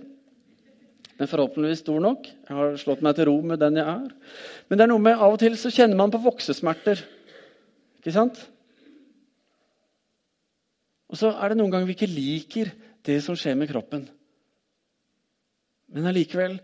Men 1.20 1.28
forhåpentligvis 1.28 1.82
stor 1.84 2.00
nok. 2.04 2.30
Jeg 2.30 2.56
har 2.56 2.78
slått 2.80 3.02
meg 3.04 3.18
til 3.18 3.28
ro 3.28 3.36
med 3.44 3.60
den 3.60 3.82
jeg 3.82 3.88
er. 3.90 4.13
Men 4.70 4.80
det 4.80 4.86
er 4.86 4.92
noe 4.94 5.04
med 5.04 5.20
av 5.20 5.36
og 5.36 5.42
til 5.42 5.58
så 5.60 5.72
kjenner 5.74 6.00
man 6.00 6.13
på 6.13 6.22
voksesmerter. 6.24 7.02
Ikke 8.00 8.16
sant? 8.16 8.40
Og 11.10 11.17
så 11.17 11.32
er 11.34 11.52
det 11.52 11.60
noen 11.60 11.74
ganger 11.74 11.89
vi 11.89 11.98
ikke 11.98 12.10
liker 12.10 12.74
det 13.06 13.17
som 13.26 13.38
skjer 13.38 13.58
med 13.58 13.69
kroppen. 13.72 14.06
Men 15.89 16.10
allikevel 16.10 16.60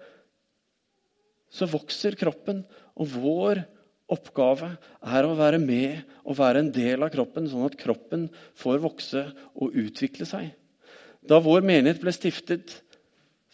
så 1.55 1.67
vokser 1.69 2.17
kroppen, 2.19 2.63
og 2.95 3.09
vår 3.15 3.63
oppgave 4.11 4.75
er 5.01 5.25
å 5.25 5.37
være 5.37 5.59
med 5.61 6.03
og 6.23 6.37
være 6.37 6.61
en 6.61 6.71
del 6.73 7.05
av 7.05 7.11
kroppen, 7.13 7.47
sånn 7.49 7.65
at 7.65 7.77
kroppen 7.79 8.27
får 8.59 8.83
vokse 8.83 9.23
og 9.55 9.77
utvikle 9.81 10.27
seg. 10.29 10.51
Da 11.25 11.39
vår 11.41 11.65
menighet 11.65 12.03
ble 12.03 12.13
stiftet, 12.13 12.81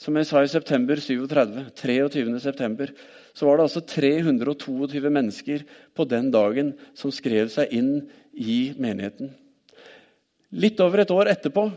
som 0.02 0.18
jeg 0.18 0.28
sa 0.28 0.42
i 0.42 0.50
september 0.50 1.00
37, 1.00 1.70
23. 1.78 2.40
september, 2.42 2.92
så 3.38 3.48
var 3.48 3.60
det 3.60 3.68
altså 3.68 3.84
322 3.86 5.12
mennesker 5.14 5.64
på 5.96 6.08
den 6.10 6.32
dagen 6.34 6.74
som 6.98 7.14
skrev 7.14 7.52
seg 7.54 7.72
inn 7.78 7.94
i 8.34 8.74
menigheten. 8.82 9.30
Litt 10.52 10.80
over 10.84 11.04
et 11.04 11.14
år 11.16 11.32
etterpå, 11.32 11.70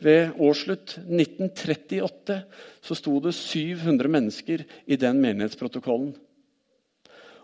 ved 0.00 0.36
årsslutt 0.40 0.96
1938, 0.96 2.36
så 2.80 2.96
sto 2.96 3.18
det 3.20 3.34
700 3.36 4.08
mennesker 4.08 4.64
i 4.88 4.96
den 5.00 5.20
menighetsprotokollen. 5.20 6.14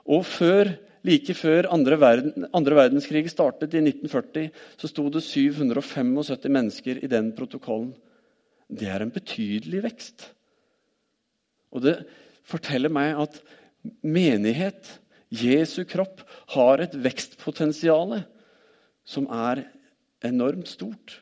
Og 0.07 0.23
før, 0.25 0.71
like 1.07 1.35
før 1.37 1.69
andre, 1.75 1.99
verden, 2.01 2.47
andre 2.57 2.79
verdenskrig 2.79 3.27
startet 3.33 3.77
i 3.77 3.83
1940, 3.83 4.49
så 4.81 4.91
sto 4.91 5.09
det 5.13 5.25
775 5.27 6.49
mennesker 6.49 7.03
i 7.05 7.11
den 7.13 7.33
protokollen. 7.37 7.93
Det 8.73 8.89
er 8.89 9.05
en 9.05 9.13
betydelig 9.15 9.85
vekst. 9.85 10.31
Og 11.77 11.85
det 11.85 11.99
forteller 12.47 12.93
meg 12.93 13.21
at 13.21 13.41
menighet, 14.01 14.89
Jesu 15.29 15.83
kropp, 15.85 16.23
har 16.55 16.81
et 16.81 16.95
vekstpotensial 17.05 18.21
som 19.07 19.27
er 19.29 19.67
enormt 20.25 20.69
stort. 20.69 21.21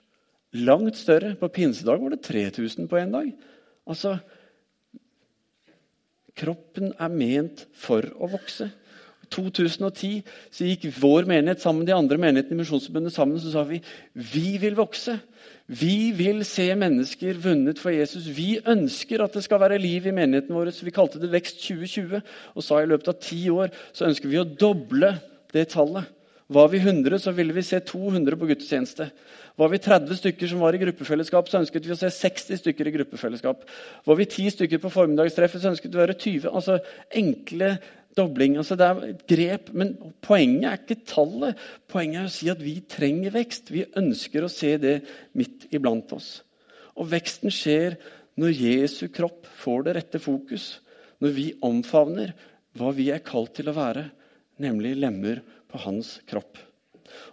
Langt 0.55 0.97
større. 0.97 1.35
På 1.39 1.49
pinsedag 1.49 2.03
var 2.03 2.15
det 2.15 2.23
3000 2.23 2.89
på 2.89 3.01
én 3.01 3.13
dag. 3.15 3.33
Altså 3.87 4.19
Kroppen 6.35 6.91
er 6.99 7.13
ment 7.15 7.69
for 7.79 8.07
å 8.19 8.29
vokse. 8.33 8.67
I 9.25 9.29
2010 9.33 10.23
så 10.53 10.67
gikk 10.67 10.89
vår 10.99 11.29
menighet 11.31 11.63
sammen 11.63 11.87
de 11.87 11.95
andre 11.95 12.19
menighetene 12.21 12.59
i 12.59 12.61
Misjonsforbundet 12.61 13.15
sammen 13.15 13.39
så 13.41 13.53
sa 13.53 13.63
vi 13.67 13.79
vi 14.13 14.57
vil 14.63 14.75
vokse. 14.79 15.15
Vi 15.67 16.11
vil 16.17 16.43
se 16.47 16.67
mennesker 16.77 17.39
vunnet 17.41 17.79
for 17.81 17.95
Jesus. 17.95 18.27
Vi 18.35 18.59
ønsker 18.61 19.23
at 19.25 19.39
det 19.39 19.45
skal 19.47 19.63
være 19.63 19.81
liv 19.81 20.11
i 20.11 20.15
menigheten 20.15 20.55
vår. 20.55 20.73
Så 20.75 20.87
vi 20.87 20.95
kalte 20.95 21.23
det 21.23 21.31
Vekst 21.33 21.63
2020 21.63 22.19
og 22.21 22.67
sa 22.67 22.83
i 22.83 22.91
løpet 22.91 23.15
av 23.15 23.23
ti 23.23 23.41
år 23.55 23.73
så 23.95 24.11
ønsker 24.11 24.31
vi 24.31 24.43
å 24.43 24.49
doble 24.49 25.15
det 25.55 25.69
tallet. 25.73 26.11
Var 26.47 26.69
vi 26.69 26.79
100, 26.79 27.19
så 27.19 27.33
ville 27.33 27.55
vi 27.57 27.63
se 27.65 27.81
200 27.81 28.37
på 28.37 28.47
gudstjeneste. 28.51 29.09
Var 29.57 29.71
vi 29.73 29.81
30 29.81 30.19
stykker 30.19 30.51
som 30.51 30.61
var 30.61 30.77
i 30.77 30.81
gruppefellesskap, 30.83 31.49
så 31.49 31.63
ønsket 31.63 31.87
vi 31.89 31.95
å 31.95 31.99
se 31.99 32.11
60 32.13 32.61
stykker 32.61 32.91
i 32.91 32.95
gruppefellesskap. 32.99 33.65
Var 34.05 34.19
vi 34.19 34.27
10 34.29 34.57
stykker 34.59 34.83
på 34.83 34.93
formiddagstreffet, 34.93 35.63
så 35.63 35.73
ønsket 35.73 35.93
vi 35.95 36.01
å 36.01 36.03
være 36.03 36.19
20. 36.19 36.51
Altså 36.53 36.79
enkle 37.17 37.71
dobling. 38.19 38.59
Altså, 38.61 38.77
det 38.77 38.89
er 38.89 39.03
et 39.09 39.25
grep, 39.31 39.71
men 39.73 39.95
poenget 40.25 40.69
er 40.69 40.83
ikke 40.83 41.07
tallet. 41.09 41.65
Poenget 41.91 42.21
er 42.21 42.29
å 42.29 42.35
si 42.37 42.51
at 42.53 42.63
vi 42.63 42.77
trenger 42.93 43.35
vekst. 43.35 43.73
Vi 43.75 43.87
ønsker 44.01 44.45
å 44.45 44.53
se 44.53 44.75
det 44.83 44.99
midt 45.39 45.69
iblant 45.75 46.13
oss. 46.17 46.37
Og 47.01 47.09
veksten 47.11 47.53
skjer 47.53 47.97
når 48.41 48.55
Jesu 48.59 49.07
kropp 49.15 49.49
får 49.63 49.87
det 49.87 49.97
rette 49.99 50.21
fokus. 50.23 50.75
Når 51.23 51.35
vi 51.35 51.49
omfavner 51.65 52.35
hva 52.79 52.91
vi 52.95 53.09
er 53.15 53.23
kalt 53.25 53.55
til 53.57 53.71
å 53.71 53.77
være, 53.77 54.09
nemlig 54.63 54.97
lemmer 54.99 55.41
på 55.75 55.83
hans 55.83 56.17
kropp. 56.31 56.59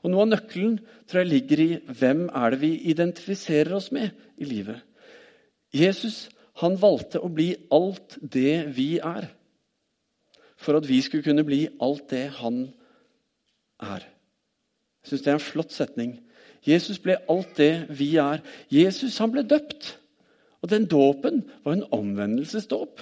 Og 0.02 0.12
Noe 0.12 0.26
av 0.26 0.32
nøkkelen 0.34 0.80
tror 1.10 1.22
jeg 1.22 1.32
ligger 1.32 1.62
i 1.64 1.70
hvem 2.02 2.26
er 2.34 2.54
det 2.54 2.62
vi 2.64 2.72
identifiserer 2.92 3.74
oss 3.78 3.92
med 3.94 4.12
i 4.42 4.48
livet. 4.50 4.82
Jesus 5.74 6.26
han 6.62 6.76
valgte 6.82 7.22
å 7.24 7.30
bli 7.32 7.54
alt 7.74 8.18
det 8.22 8.74
vi 8.76 8.96
er, 9.00 9.30
for 10.60 10.78
at 10.78 10.86
vi 10.90 11.00
skulle 11.02 11.26
kunne 11.26 11.46
bli 11.48 11.64
alt 11.82 12.10
det 12.12 12.28
han 12.42 12.66
er. 13.82 14.04
Jeg 15.02 15.10
syns 15.10 15.24
det 15.26 15.32
er 15.32 15.40
en 15.40 15.48
flott 15.48 15.74
setning. 15.74 16.12
Jesus 16.68 17.00
ble 17.02 17.16
alt 17.32 17.56
det 17.58 17.88
vi 17.98 18.12
er. 18.22 18.44
Jesus 18.70 19.18
han 19.22 19.32
ble 19.34 19.42
døpt. 19.48 19.96
Og 20.62 20.70
den 20.70 20.86
dåpen 20.86 21.42
var 21.64 21.74
en 21.74 21.88
omvendelsesdåp. 21.90 23.02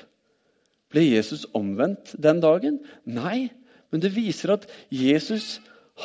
Ble 0.89 1.03
Jesus 1.03 1.43
omvendt 1.53 2.15
den 2.23 2.39
dagen? 2.41 2.79
Nei, 3.03 3.49
men 3.89 4.03
det 4.03 4.13
viser 4.15 4.53
at 4.53 4.67
Jesus 4.93 5.57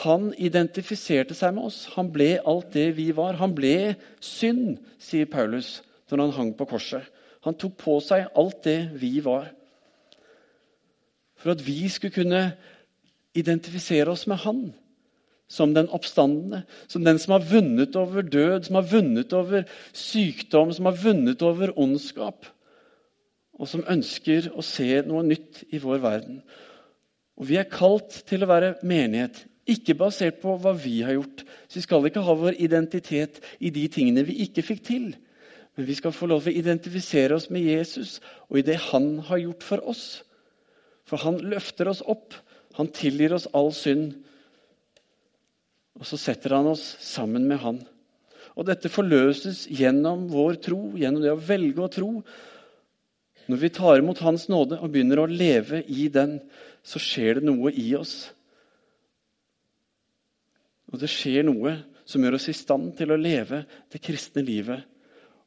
han 0.02 0.32
identifiserte 0.42 1.36
seg 1.38 1.54
med 1.54 1.68
oss. 1.68 1.84
Han 1.94 2.10
ble 2.14 2.40
alt 2.42 2.72
det 2.74 2.88
vi 2.96 3.10
var. 3.14 3.36
Han 3.38 3.54
ble 3.54 3.94
synd, 4.18 4.80
sier 4.98 5.28
Paulus 5.30 5.76
når 6.10 6.24
han 6.24 6.34
hang 6.38 6.50
på 6.58 6.66
korset. 6.70 7.04
Han 7.46 7.56
tok 7.60 7.76
på 7.78 7.98
seg 8.02 8.26
alt 8.34 8.64
det 8.66 8.80
vi 9.00 9.18
var. 9.24 9.52
for 11.36 11.52
at 11.52 11.66
vi 11.66 11.88
skulle 11.92 12.14
kunne 12.14 12.54
identifisere 13.36 14.08
oss 14.08 14.26
med 14.26 14.36
Han 14.36 14.72
som 15.48 15.74
den 15.74 15.90
oppstandende, 15.92 16.62
som 16.88 17.04
den 17.04 17.18
som 17.18 17.32
har 17.32 17.44
vunnet 17.44 17.96
over 17.96 18.22
død, 18.22 18.62
som 18.64 18.74
har 18.74 18.88
vunnet 18.88 19.32
over 19.32 19.66
sykdom, 19.92 20.72
som 20.72 20.88
har 20.88 20.96
vunnet 21.04 21.42
over 21.42 21.74
ondskap, 21.78 22.46
og 23.52 23.68
som 23.68 23.84
ønsker 23.84 24.48
å 24.56 24.64
se 24.64 25.02
noe 25.06 25.22
nytt 25.22 25.66
i 25.70 25.78
vår 25.78 26.00
verden. 26.02 26.40
Og 27.38 27.48
Vi 27.48 27.58
er 27.58 27.70
kalt 27.70 28.22
til 28.28 28.44
å 28.44 28.50
være 28.50 28.76
menighet, 28.86 29.44
ikke 29.66 29.96
basert 29.96 30.42
på 30.42 30.54
hva 30.60 30.74
vi 30.76 31.00
har 31.02 31.16
gjort. 31.16 31.44
Så 31.68 31.80
Vi 31.80 31.86
skal 31.86 32.06
ikke 32.06 32.24
ha 32.24 32.34
vår 32.36 32.58
identitet 32.60 33.40
i 33.58 33.70
de 33.74 33.86
tingene 33.88 34.26
vi 34.26 34.42
ikke 34.44 34.62
fikk 34.62 34.84
til. 34.84 35.14
Men 35.74 35.88
vi 35.88 35.96
skal 35.98 36.14
få 36.14 36.28
lov 36.30 36.44
til 36.44 36.54
å 36.54 36.60
identifisere 36.60 37.34
oss 37.34 37.48
med 37.50 37.66
Jesus 37.66 38.20
og 38.48 38.60
i 38.60 38.66
det 38.66 38.76
han 38.92 39.18
har 39.26 39.40
gjort 39.42 39.64
for 39.66 39.88
oss. 39.90 40.22
For 41.08 41.18
han 41.24 41.40
løfter 41.42 41.90
oss 41.90 42.04
opp. 42.06 42.36
Han 42.78 42.92
tilgir 42.94 43.34
oss 43.34 43.48
all 43.52 43.72
synd. 43.74 44.14
Og 45.98 46.06
så 46.06 46.18
setter 46.20 46.54
han 46.54 46.68
oss 46.70 46.84
sammen 47.02 47.48
med 47.50 47.58
han. 47.64 47.82
Og 48.54 48.68
dette 48.68 48.90
forløses 48.92 49.64
gjennom 49.66 50.28
vår 50.30 50.60
tro, 50.62 50.80
gjennom 50.98 51.22
det 51.24 51.32
å 51.34 51.42
velge 51.42 51.82
å 51.82 51.90
tro. 51.90 52.10
Når 53.50 53.60
vi 53.60 53.70
tar 53.76 53.98
imot 54.00 54.22
Hans 54.24 54.46
nåde 54.48 54.78
og 54.78 54.92
begynner 54.94 55.20
å 55.20 55.30
leve 55.30 55.82
i 55.90 56.06
den, 56.12 56.38
så 56.84 57.00
skjer 57.00 57.38
det 57.40 57.48
noe 57.48 57.72
i 57.72 57.88
oss. 57.96 58.28
Og 60.92 61.00
det 61.00 61.10
skjer 61.10 61.46
noe 61.46 61.78
som 62.04 62.22
gjør 62.22 62.36
oss 62.36 62.50
i 62.52 62.56
stand 62.56 62.92
til 62.98 63.14
å 63.14 63.20
leve 63.20 63.62
det 63.90 64.02
kristne 64.04 64.44
livet 64.44 64.84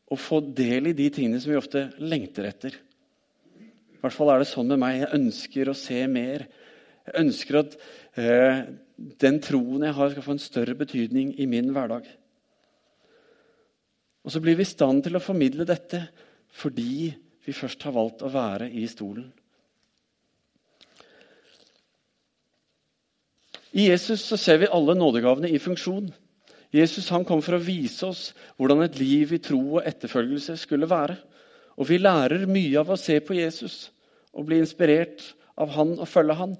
og 0.07 0.19
få 0.19 0.39
del 0.55 0.89
i 0.89 0.97
de 0.97 1.09
tingene 1.13 1.39
som 1.43 1.51
vi 1.51 1.59
ofte 1.59 1.83
lengter 1.99 2.47
etter. 2.49 2.75
I 2.77 3.99
hvert 4.01 4.15
fall 4.15 4.31
er 4.31 4.41
det 4.41 4.49
sånn 4.49 4.69
med 4.71 4.81
meg. 4.81 5.01
Jeg 5.01 5.19
ønsker 5.19 5.69
å 5.69 5.77
se 5.77 5.99
mer. 6.09 6.45
Jeg 7.07 7.15
ønsker 7.21 7.59
at 7.59 7.75
eh, 8.19 8.61
den 8.95 9.41
troen 9.43 9.83
jeg 9.83 9.95
har, 9.97 10.13
skal 10.13 10.25
få 10.25 10.35
en 10.37 10.41
større 10.41 10.77
betydning 10.79 11.33
i 11.37 11.47
min 11.49 11.73
hverdag. 11.75 12.07
Og 14.23 14.33
så 14.33 14.41
blir 14.43 14.57
vi 14.59 14.65
i 14.65 14.69
stand 14.69 15.05
til 15.05 15.19
å 15.19 15.23
formidle 15.23 15.67
dette 15.67 16.01
fordi 16.57 17.11
vi 17.45 17.55
først 17.55 17.83
har 17.85 17.95
valgt 17.95 18.23
å 18.25 18.31
være 18.31 18.69
i 18.75 18.85
stolen. 18.91 19.27
I 23.77 23.91
Jesus 23.91 24.23
så 24.25 24.37
ser 24.41 24.57
vi 24.63 24.71
alle 24.73 24.95
nådegavene 24.97 25.51
i 25.53 25.59
funksjon. 25.61 26.09
Jesus 26.73 27.11
han 27.13 27.25
kom 27.27 27.43
for 27.45 27.57
å 27.57 27.63
vise 27.63 28.07
oss 28.09 28.23
hvordan 28.57 28.81
et 28.83 28.97
liv 28.99 29.35
i 29.37 29.41
tro 29.43 29.59
og 29.77 29.85
etterfølgelse 29.85 30.57
skulle 30.59 30.89
være. 30.89 31.15
Og 31.77 31.85
vi 31.91 31.99
lærer 32.01 32.47
mye 32.49 32.81
av 32.81 32.89
å 32.89 32.97
se 32.99 33.19
på 33.21 33.37
Jesus 33.37 33.91
og 34.33 34.47
bli 34.49 34.59
inspirert 34.63 35.21
av 35.61 35.75
han 35.77 35.93
og 35.99 36.09
følge 36.09 36.39
han. 36.39 36.57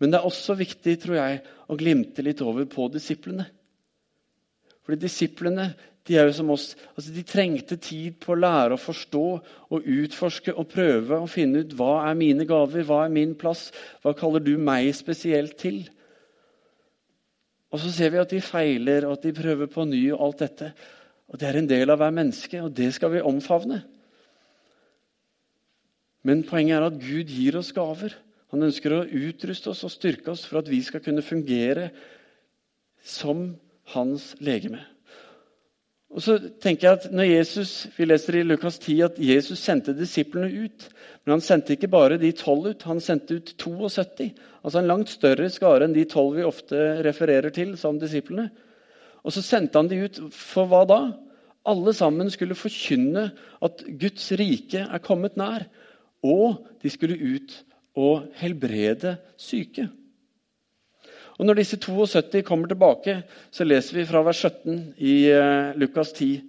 Men 0.00 0.12
det 0.12 0.20
er 0.20 0.28
også 0.28 0.56
viktig 0.58 0.98
tror 1.00 1.16
jeg, 1.16 1.40
å 1.72 1.78
glimte 1.80 2.24
litt 2.26 2.44
over 2.44 2.68
på 2.68 2.90
disiplene. 2.92 3.48
Fordi 4.84 5.00
disiplene 5.00 5.70
de 6.04 6.18
er 6.20 6.28
jo 6.28 6.36
som 6.36 6.52
oss. 6.52 6.74
Altså, 6.92 7.08
de 7.14 7.24
trengte 7.24 7.78
tid 7.80 8.18
på 8.20 8.34
å 8.34 8.40
lære 8.42 8.76
å 8.76 8.80
forstå 8.80 9.24
og 9.72 9.86
utforske 9.96 10.52
og 10.52 10.68
prøve 10.74 11.16
å 11.16 11.30
finne 11.30 11.64
ut 11.64 11.72
hva 11.78 12.02
er 12.10 12.18
mine 12.20 12.44
gaver, 12.48 12.84
hva 12.84 13.06
er 13.06 13.14
min 13.14 13.32
plass, 13.40 13.70
hva 14.04 14.12
kaller 14.18 14.44
du 14.44 14.58
meg 14.60 14.92
spesielt 14.96 15.56
til? 15.64 15.86
Og 17.74 17.80
så 17.82 17.90
ser 17.90 18.12
vi 18.14 18.20
at 18.22 18.30
de 18.30 18.38
feiler, 18.38 19.08
og 19.08 19.16
at 19.16 19.24
de 19.26 19.34
prøver 19.34 19.66
på 19.66 19.82
ny 19.88 20.04
og 20.14 20.28
alt 20.28 20.44
dette. 20.44 20.70
Og 21.26 21.40
Det 21.40 21.48
er 21.48 21.58
en 21.58 21.66
del 21.68 21.90
av 21.90 21.98
hver 21.98 22.14
menneske, 22.14 22.60
og 22.62 22.70
det 22.70 22.92
skal 22.94 23.10
vi 23.10 23.24
omfavne. 23.26 23.80
Men 26.22 26.44
poenget 26.46 26.78
er 26.78 26.86
at 26.86 27.00
Gud 27.02 27.32
gir 27.34 27.58
oss 27.58 27.72
gaver. 27.74 28.14
Han 28.54 28.62
ønsker 28.68 28.94
å 28.94 29.02
utruste 29.02 29.72
oss 29.72 29.82
og 29.82 29.90
styrke 29.90 30.30
oss 30.30 30.44
for 30.46 30.62
at 30.62 30.70
vi 30.70 30.78
skal 30.86 31.02
kunne 31.02 31.24
fungere 31.26 31.90
som 33.02 33.48
hans 33.96 34.30
legeme. 34.38 34.84
Og 36.14 36.22
så 36.22 36.36
tenker 36.62 36.86
jeg 36.86 36.98
at 37.00 37.06
når 37.10 37.26
Jesus, 37.26 37.70
Vi 37.96 38.06
leser 38.06 38.38
i 38.38 38.44
Lukas 38.46 38.78
10 38.78 39.00
at 39.02 39.16
Jesus 39.18 39.58
sendte 39.58 39.96
disiplene 39.98 40.46
ut. 40.46 40.86
Men 41.24 41.36
han 41.36 41.42
sendte 41.42 41.74
ikke 41.74 41.90
bare 41.90 42.20
de 42.20 42.30
tolv 42.38 42.68
ut, 42.70 42.86
han 42.86 43.00
sendte 43.02 43.40
ut 43.40 43.54
72. 43.58 44.30
Altså 44.62 44.78
en 44.78 44.90
langt 44.90 45.10
større 45.10 45.48
skare 45.50 45.88
enn 45.88 45.96
de 45.96 46.04
tolv 46.06 46.36
vi 46.38 46.46
ofte 46.46 46.78
refererer 47.02 47.50
til 47.54 47.74
som 47.80 47.98
disiplene. 47.98 48.50
Og 49.24 49.34
så 49.34 49.42
sendte 49.42 49.80
han 49.80 49.90
de 49.90 50.04
ut 50.04 50.20
for 50.36 50.70
hva 50.70 50.84
da? 50.86 51.00
Alle 51.66 51.94
sammen 51.96 52.30
skulle 52.30 52.58
forkynne 52.58 53.30
at 53.64 53.84
Guds 53.88 54.30
rike 54.38 54.84
er 54.84 55.02
kommet 55.02 55.38
nær. 55.40 55.66
Og 56.22 56.60
de 56.82 56.92
skulle 56.92 57.18
ut 57.18 57.56
og 57.98 58.28
helbrede 58.38 59.16
syke. 59.40 59.88
Og 61.38 61.46
Når 61.46 61.58
disse 61.58 61.78
72 61.82 62.44
kommer 62.46 62.70
tilbake, 62.70 63.22
så 63.50 63.66
leser 63.66 63.98
vi 63.98 64.06
fra 64.06 64.22
vers 64.22 64.42
17 64.44 64.94
i 65.02 65.14
uh, 65.34 65.74
Lukas 65.78 66.12
10. 66.14 66.42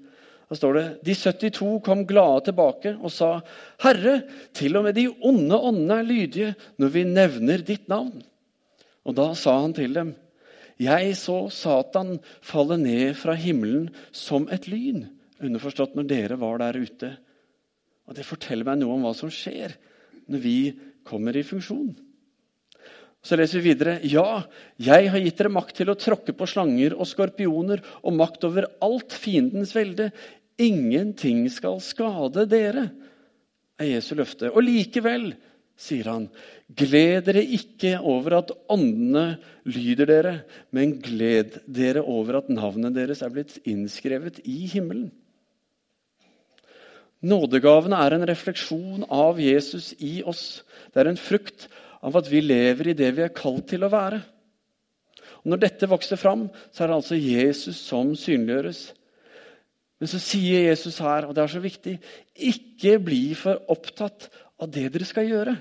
Da 0.46 0.58
står 0.60 0.78
det 0.78 0.86
De 1.08 1.16
72 1.18 1.80
kom 1.86 2.04
glade 2.06 2.46
tilbake 2.46 2.94
og 3.00 3.12
sa, 3.12 3.40
'Herre, 3.82 4.22
til 4.54 4.78
og 4.78 4.86
med 4.86 4.94
de 4.94 5.08
onde 5.10 5.58
åndene 5.58 6.00
er 6.00 6.06
lydige 6.06 6.54
når 6.78 6.94
vi 6.94 7.04
nevner 7.04 7.66
ditt 7.66 7.90
navn.' 7.90 8.22
Og 9.06 9.16
da 9.18 9.34
sa 9.34 9.60
han 9.62 9.74
til 9.74 9.94
dem, 9.94 10.16
'Jeg 10.78 11.18
så 11.18 11.50
Satan 11.50 12.20
falle 12.42 12.78
ned 12.78 13.16
fra 13.16 13.34
himmelen 13.34 13.90
som 14.12 14.48
et 14.52 14.68
lyn.' 14.68 15.10
Underforstått 15.42 15.96
når 15.96 16.08
dere 16.08 16.40
var 16.40 16.58
der 16.58 16.78
ute. 16.80 17.18
Og 18.08 18.16
Det 18.16 18.26
forteller 18.26 18.66
meg 18.66 18.80
noe 18.80 18.96
om 18.96 19.04
hva 19.04 19.14
som 19.18 19.30
skjer 19.34 19.74
når 20.30 20.40
vi 20.40 20.58
kommer 21.04 21.36
i 21.36 21.44
funksjon. 21.44 21.96
Så 23.26 23.38
leser 23.40 23.58
vi 23.58 23.72
videre. 23.72 23.98
Ja, 24.06 24.44
jeg 24.78 25.10
har 25.10 25.24
gitt 25.24 25.40
dere 25.40 25.54
makt 25.56 25.80
til 25.80 25.90
å 25.90 25.98
tråkke 25.98 26.36
på 26.38 26.46
slanger 26.50 26.94
og 26.94 27.10
skorpioner 27.10 27.82
og 28.04 28.14
makt 28.20 28.46
over 28.46 28.68
alt 28.86 29.16
fiendens 29.18 29.74
velde. 29.74 30.12
Ingenting 30.62 31.48
skal 31.50 31.82
skade 31.84 32.46
dere, 32.52 32.92
er 33.82 33.90
Jesu 33.96 34.14
løfte. 34.20 34.52
Og 34.54 34.62
likevel, 34.64 35.32
sier 35.76 36.08
han, 36.08 36.28
gled 36.70 37.26
dere 37.26 37.42
ikke 37.58 37.98
over 38.00 38.38
at 38.38 38.54
åndene 38.72 39.40
lyder 39.74 40.12
dere, 40.12 40.36
men 40.70 40.94
gled 41.04 41.58
dere 41.66 42.06
over 42.06 42.40
at 42.40 42.52
navnet 42.54 42.94
deres 42.96 43.24
er 43.26 43.34
blitt 43.34 43.58
innskrevet 43.66 44.44
i 44.46 44.68
himmelen. 44.72 45.10
Nådegavene 47.26 47.98
er 48.06 48.14
en 48.16 48.28
refleksjon 48.30 49.08
av 49.10 49.42
Jesus 49.42 49.96
i 49.98 50.20
oss. 50.22 50.62
Det 50.94 51.02
er 51.02 51.10
en 51.10 51.20
frukt 51.20 51.66
av 52.02 52.18
at 52.20 52.30
vi 52.32 52.42
lever 52.44 52.92
i 52.92 52.98
det 52.98 53.12
vi 53.16 53.24
er 53.26 53.36
kalt 53.36 53.68
til 53.72 53.86
å 53.86 53.92
være. 53.92 54.22
Og 55.44 55.52
når 55.54 55.62
dette 55.62 55.90
vokser 55.90 56.20
fram, 56.20 56.48
så 56.74 56.84
er 56.84 56.92
det 56.92 56.98
altså 57.00 57.20
Jesus 57.20 57.80
som 57.86 58.16
synliggjøres. 58.18 58.88
Men 60.02 60.12
så 60.12 60.20
sier 60.20 60.68
Jesus 60.68 60.98
her, 61.04 61.28
og 61.28 61.36
det 61.36 61.44
er 61.44 61.54
så 61.54 61.62
viktig, 61.64 61.96
ikke 62.34 62.98
bli 63.04 63.22
for 63.38 63.62
opptatt 63.72 64.28
av 64.62 64.72
det 64.74 64.90
dere 64.94 65.08
skal 65.08 65.30
gjøre. 65.30 65.56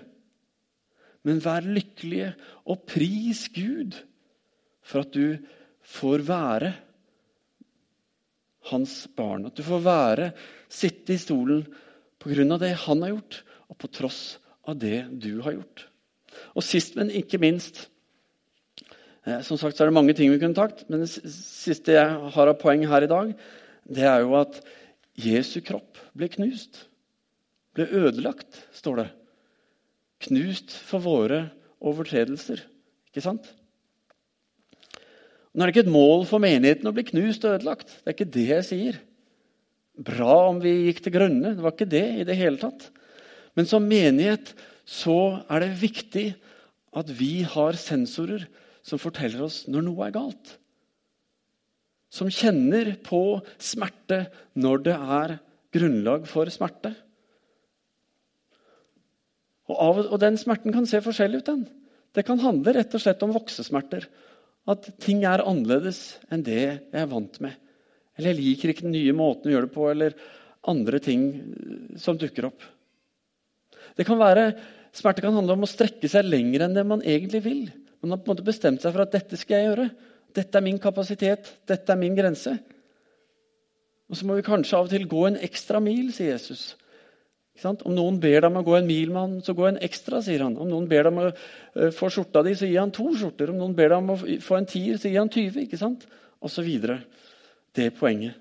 Men 1.25 1.41
vær 1.45 1.65
lykkelige 1.65 2.33
og 2.69 2.83
pris 2.89 3.47
Gud 3.55 3.97
for 4.85 5.05
at 5.05 5.15
du 5.15 5.39
får 5.95 6.25
være 6.27 6.73
hans 8.71 9.05
barn. 9.17 9.47
At 9.49 9.57
du 9.57 9.65
får 9.65 9.83
være, 9.85 10.31
sitte 10.73 11.15
i 11.15 11.21
stolen 11.21 11.65
på 12.21 12.33
grunn 12.33 12.57
av 12.57 12.63
det 12.63 12.75
han 12.87 13.05
har 13.05 13.15
gjort, 13.15 13.41
og 13.69 13.81
på 13.81 13.91
tross 13.93 14.23
av 14.69 14.79
det 14.81 15.05
du 15.21 15.43
har 15.45 15.57
gjort. 15.57 15.87
Og 16.55 16.65
sist, 16.67 16.97
men 16.99 17.13
ikke 17.15 17.41
minst 17.43 17.85
eh, 19.27 19.41
Som 19.47 19.59
sagt 19.61 19.77
så 19.77 19.85
er 19.85 19.91
det 19.91 19.97
mange 19.97 20.17
ting 20.17 20.33
vi 20.33 20.41
kunne 20.43 20.57
takt, 20.57 20.87
men 20.89 21.05
det 21.05 21.11
siste 21.11 21.97
jeg 21.97 22.33
har 22.37 22.51
av 22.51 22.59
poeng 22.61 22.87
her 22.91 23.07
i 23.07 23.11
dag, 23.11 23.35
det 23.85 24.07
er 24.09 24.25
jo 24.25 24.37
at 24.41 24.61
Jesu 25.21 25.61
kropp 25.65 26.01
ble 26.17 26.31
knust. 26.33 26.87
Ble 27.75 27.87
ødelagt, 27.87 28.65
står 28.75 29.03
det. 29.03 29.09
Knust 30.25 30.73
for 30.89 31.05
våre 31.05 31.45
overtredelser. 31.85 32.63
Ikke 33.11 33.23
sant? 33.25 33.47
Nå 35.55 35.63
er 35.63 35.71
det 35.71 35.75
ikke 35.77 35.85
et 35.87 35.95
mål 35.95 36.25
for 36.27 36.43
menigheten 36.43 36.89
å 36.91 36.95
bli 36.95 37.05
knust 37.07 37.45
og 37.47 37.59
ødelagt. 37.59 37.93
Det 38.03 38.11
er 38.11 38.17
ikke 38.17 38.35
det 38.35 38.47
jeg 38.49 38.67
sier. 38.67 39.01
Bra 39.95 40.49
om 40.49 40.59
vi 40.63 40.89
gikk 40.89 41.05
til 41.05 41.15
grønne. 41.15 41.53
Det 41.55 41.63
var 41.63 41.77
ikke 41.77 41.91
det 41.93 42.07
i 42.19 42.27
det 42.27 42.39
hele 42.39 42.59
tatt. 42.59 42.89
Men 43.55 43.69
som 43.71 43.87
menighet 43.87 44.51
så 44.85 45.45
er 45.49 45.65
det 45.65 45.81
viktig 45.81 46.27
at 46.95 47.11
vi 47.19 47.43
har 47.49 47.79
sensorer 47.81 48.45
som 48.85 49.01
forteller 49.01 49.47
oss 49.47 49.65
når 49.71 49.87
noe 49.87 50.07
er 50.07 50.15
galt. 50.15 50.53
Som 52.13 52.31
kjenner 52.31 52.93
på 53.03 53.41
smerte 53.59 54.27
når 54.61 54.85
det 54.87 54.99
er 54.99 55.39
grunnlag 55.75 56.29
for 56.31 56.51
smerte. 56.53 56.93
Og, 59.65 59.75
av, 59.75 60.03
og 60.13 60.21
den 60.23 60.37
smerten 60.39 60.75
kan 60.77 60.87
se 60.87 61.01
forskjellig 61.03 61.41
ut. 61.41 61.49
den. 61.49 61.65
Det 62.15 62.27
kan 62.29 62.43
handle 62.43 62.77
rett 62.77 62.95
og 62.95 63.03
slett 63.03 63.25
om 63.27 63.33
voksesmerter. 63.35 64.07
At 64.71 64.87
ting 65.03 65.25
er 65.29 65.43
annerledes 65.45 66.21
enn 66.33 66.45
det 66.45 66.61
jeg 66.61 67.01
er 67.01 67.11
vant 67.11 67.41
med. 67.43 67.57
Eller 68.15 68.31
jeg 68.31 68.41
liker 68.41 68.71
ikke 68.71 68.87
den 68.87 68.95
nye 68.95 69.17
måten 69.17 69.51
å 69.51 69.55
gjøre 69.57 69.67
det 69.67 69.75
på, 69.75 69.89
eller 69.91 70.15
andre 70.71 71.01
ting 71.03 71.25
som 72.01 72.21
dukker 72.21 72.47
opp. 72.53 72.63
Det 73.95 74.07
kan 74.09 74.21
være 74.21 74.49
Smerte 74.95 75.25
kan 75.25 75.35
handle 75.35 75.57
om 75.57 75.65
å 75.67 75.67
strekke 75.67 76.07
seg 76.07 76.29
lenger 76.29 76.63
enn 76.69 76.77
det 76.77 76.85
man 76.87 77.01
egentlig 77.03 77.41
vil. 77.43 77.63
Man 77.99 78.15
har 78.15 78.21
på 78.23 78.29
en 78.29 78.37
måte 78.37 78.47
bestemt 78.47 78.85
seg 78.85 78.93
for 78.95 79.03
at 79.03 79.11
dette 79.11 79.35
skal 79.41 79.57
jeg 79.57 79.67
gjøre. 79.67 79.89
Dette 80.39 80.61
er 80.61 80.63
min 80.63 80.79
kapasitet. 80.79 81.51
Dette 81.67 81.91
er 81.91 81.99
min 81.99 82.15
grense. 82.15 82.53
Og 84.07 84.19
så 84.19 84.29
må 84.29 84.37
vi 84.39 84.45
kanskje 84.47 84.79
av 84.79 84.87
og 84.87 84.93
til 84.93 85.09
gå 85.11 85.25
en 85.27 85.41
ekstra 85.43 85.81
mil, 85.83 86.13
sier 86.15 86.37
Jesus. 86.37 86.77
Om 87.65 87.91
noen 87.95 88.21
ber 88.23 88.41
deg 88.43 88.49
om 88.51 88.61
å 88.61 88.65
gå 88.67 88.77
en 88.79 88.87
mil 88.87 89.11
med 89.15 89.21
han, 89.21 89.35
så 89.47 89.55
gå 89.57 89.67
en 89.69 89.81
ekstra, 89.83 90.21
sier 90.23 90.43
han. 90.43 90.57
Om 90.61 90.71
noen 90.71 90.87
ber 90.91 91.07
deg 91.07 91.13
om 91.13 91.21
å 91.23 91.27
eh, 91.31 91.91
få 91.95 92.11
skjorta 92.13 92.43
di, 92.47 92.55
så 92.59 92.71
gir 92.71 92.83
han 92.83 92.95
to 92.95 93.09
skjorter. 93.15 93.51
Om 93.51 93.61
noen 93.63 93.77
ber 93.79 93.93
deg 93.95 94.03
om 94.03 94.15
å 94.15 94.19
få 94.47 94.59
en 94.59 94.71
tier, 94.71 94.99
så 94.99 95.11
gir 95.11 95.23
han 95.23 95.33
20. 95.33 95.61
ikke 95.65 95.81
sant? 95.81 96.07
Og 96.43 96.55
så 96.55 96.63
videre. 96.67 97.01
Det 97.75 97.89
er 97.89 97.99
poenget. 97.99 98.39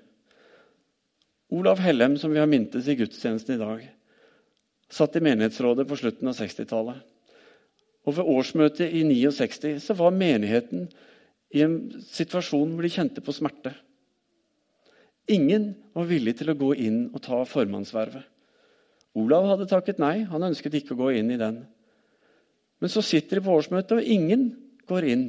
Olav 1.54 1.82
Hellem, 1.82 2.18
som 2.18 2.34
vi 2.34 2.42
har 2.42 2.50
mintes 2.50 2.86
i 2.90 2.98
gudstjenesten 2.98 3.54
i 3.54 3.60
dag, 3.62 3.86
satt 4.92 5.16
i 5.16 5.22
menighetsrådet 5.24 5.86
på 5.88 5.98
slutten 5.98 6.30
av 6.30 6.36
60-tallet. 6.38 7.00
Og 8.04 8.18
ved 8.18 8.30
årsmøtet 8.34 8.92
i 8.92 9.02
69 9.06 9.78
så 9.82 9.96
var 9.96 10.16
menigheten 10.16 10.88
i 11.54 11.62
en 11.64 11.78
situasjon 12.04 12.74
hvor 12.74 12.84
de 12.84 12.92
kjente 12.92 13.24
på 13.24 13.32
smerte. 13.32 13.72
Ingen 15.32 15.70
var 15.96 16.08
villig 16.10 16.36
til 16.38 16.52
å 16.52 16.58
gå 16.58 16.74
inn 16.84 17.06
og 17.14 17.22
ta 17.24 17.40
formannsvervet. 17.48 18.26
Olav 19.14 19.46
hadde 19.46 19.70
takket 19.70 20.02
nei. 20.02 20.26
Han 20.28 20.44
ønsket 20.50 20.74
ikke 20.80 20.96
å 20.96 21.04
gå 21.04 21.14
inn 21.20 21.30
i 21.32 21.40
den. 21.40 21.62
Men 22.82 22.92
så 22.92 23.00
sitter 23.06 23.38
de 23.38 23.46
på 23.46 23.54
årsmøtet, 23.54 23.96
og 23.96 24.10
ingen 24.10 24.48
går 24.90 25.06
inn. 25.14 25.24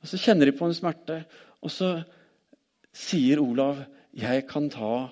Og 0.00 0.08
Så 0.08 0.20
kjenner 0.22 0.46
de 0.46 0.54
på 0.56 0.68
en 0.68 0.76
smerte, 0.76 1.24
og 1.60 1.70
så 1.74 2.04
sier 2.94 3.42
Olav, 3.42 3.84
'Jeg 4.14 4.46
kan 4.48 4.70
ta 4.70 5.10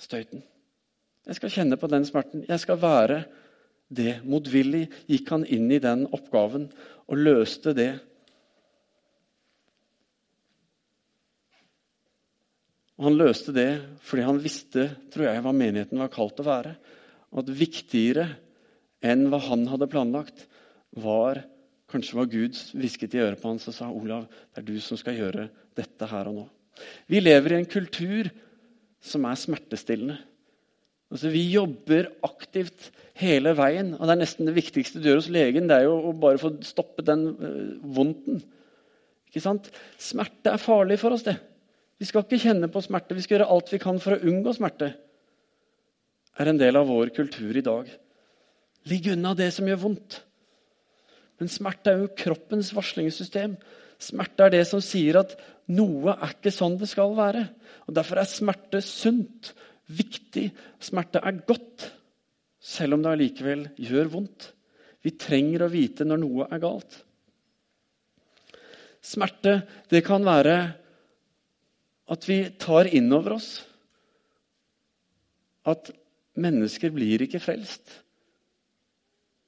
støyten'. 0.00 0.42
Jeg 1.28 1.36
skal 1.36 1.52
kjenne 1.52 1.76
på 1.76 1.90
den 1.92 2.06
smerten. 2.08 2.44
Jeg 2.48 2.60
skal 2.62 2.80
være 2.80 3.22
det. 3.92 4.20
Motvillig 4.24 4.86
gikk 5.10 5.32
han 5.34 5.44
inn 5.44 5.68
i 5.72 5.80
den 5.82 6.06
oppgaven 6.08 6.70
og 7.04 7.20
løste 7.20 7.74
det. 7.76 7.90
Og 12.98 13.10
Han 13.10 13.18
løste 13.20 13.52
det 13.54 13.70
fordi 14.08 14.24
han 14.26 14.40
visste 14.42 14.88
tror 15.12 15.28
jeg, 15.28 15.42
hva 15.44 15.52
menigheten 15.54 16.00
var 16.00 16.10
kalt 16.10 16.40
å 16.40 16.48
være 16.48 16.72
at 17.38 17.52
viktigere 17.52 18.24
enn 19.04 19.28
hva 19.30 19.38
han 19.44 19.66
hadde 19.70 19.90
planlagt, 19.92 20.46
var 20.96 21.44
kanskje 21.92 22.16
hva 22.16 22.24
Gud 22.28 22.56
hvisket 22.74 23.14
i 23.14 23.20
øret 23.22 23.40
på 23.40 23.52
hans 23.52 23.68
og 23.68 23.76
sa 23.76 23.90
Olav, 23.92 24.24
det 24.26 24.62
er 24.62 24.66
du 24.66 24.80
som 24.82 24.98
skal 24.98 25.16
gjøre 25.20 25.46
dette 25.76 26.08
her 26.08 26.30
og 26.30 26.38
nå. 26.40 26.46
Vi 27.06 27.20
lever 27.20 27.54
i 27.54 27.60
en 27.60 27.70
kultur 27.70 28.30
som 29.04 29.28
er 29.28 29.38
smertestillende. 29.38 30.18
Altså, 31.08 31.32
vi 31.32 31.46
jobber 31.50 32.10
aktivt 32.26 32.90
hele 33.18 33.54
veien. 33.56 33.94
og 33.96 34.04
Det 34.04 34.14
er 34.14 34.22
nesten 34.22 34.48
det 34.48 34.56
viktigste 34.58 35.00
du 35.00 35.08
gjør 35.08 35.22
hos 35.22 35.32
legen. 35.32 35.68
det 35.68 35.76
er 35.76 35.88
jo 35.88 35.96
å 36.10 36.12
bare 36.12 36.40
få 36.40 36.52
stoppe 36.66 37.04
den 37.06 37.26
uh, 37.40 37.94
vondten. 37.96 38.42
Ikke 39.28 39.44
sant? 39.44 39.70
Smerte 39.98 40.52
er 40.52 40.62
farlig 40.62 41.00
for 41.00 41.16
oss. 41.16 41.24
det. 41.24 41.38
Vi 41.98 42.06
skal 42.06 42.24
ikke 42.24 42.40
kjenne 42.44 42.68
på 42.70 42.84
smerte. 42.84 43.16
Vi 43.16 43.24
skal 43.24 43.38
gjøre 43.38 43.50
alt 43.52 43.72
vi 43.72 43.82
kan 43.82 44.00
for 44.00 44.16
å 44.16 44.22
unngå 44.22 44.54
smerte 44.56 44.92
er 46.38 46.50
en 46.50 46.60
del 46.60 46.78
av 46.78 46.88
vår 46.88 47.12
kultur 47.16 47.56
i 47.56 47.64
dag. 47.64 47.90
Ligg 48.88 49.10
unna 49.12 49.34
det 49.36 49.50
som 49.54 49.68
gjør 49.68 49.82
vondt. 49.82 50.20
Men 51.38 51.50
smerte 51.50 51.92
er 51.92 52.02
jo 52.02 52.14
kroppens 52.18 52.70
varslingssystem. 52.74 53.56
Smerte 54.02 54.46
er 54.46 54.54
det 54.54 54.64
som 54.70 54.82
sier 54.82 55.20
at 55.20 55.34
noe 55.74 56.14
er 56.14 56.34
ikke 56.34 56.54
sånn 56.54 56.78
det 56.80 56.88
skal 56.90 57.16
være. 57.18 57.44
Og 57.86 57.96
Derfor 57.98 58.22
er 58.22 58.30
smerte 58.30 58.82
sunt, 58.84 59.52
viktig. 59.88 60.48
Smerte 60.80 61.22
er 61.24 61.42
godt, 61.48 61.88
selv 62.58 62.96
om 62.96 63.04
det 63.04 63.12
allikevel 63.14 63.68
gjør 63.80 64.10
vondt. 64.12 64.50
Vi 65.04 65.14
trenger 65.20 65.64
å 65.64 65.72
vite 65.72 66.06
når 66.06 66.20
noe 66.22 66.48
er 66.50 66.62
galt. 66.62 66.98
Smerte 69.04 69.60
det 69.88 70.02
kan 70.06 70.26
være 70.26 70.58
at 72.08 72.26
vi 72.28 72.42
tar 72.60 72.88
inn 72.90 73.12
over 73.14 73.36
oss 73.36 73.50
at 75.68 75.90
Mennesker 76.38 76.92
blir 76.94 77.24
ikke 77.24 77.40
frelst 77.42 77.90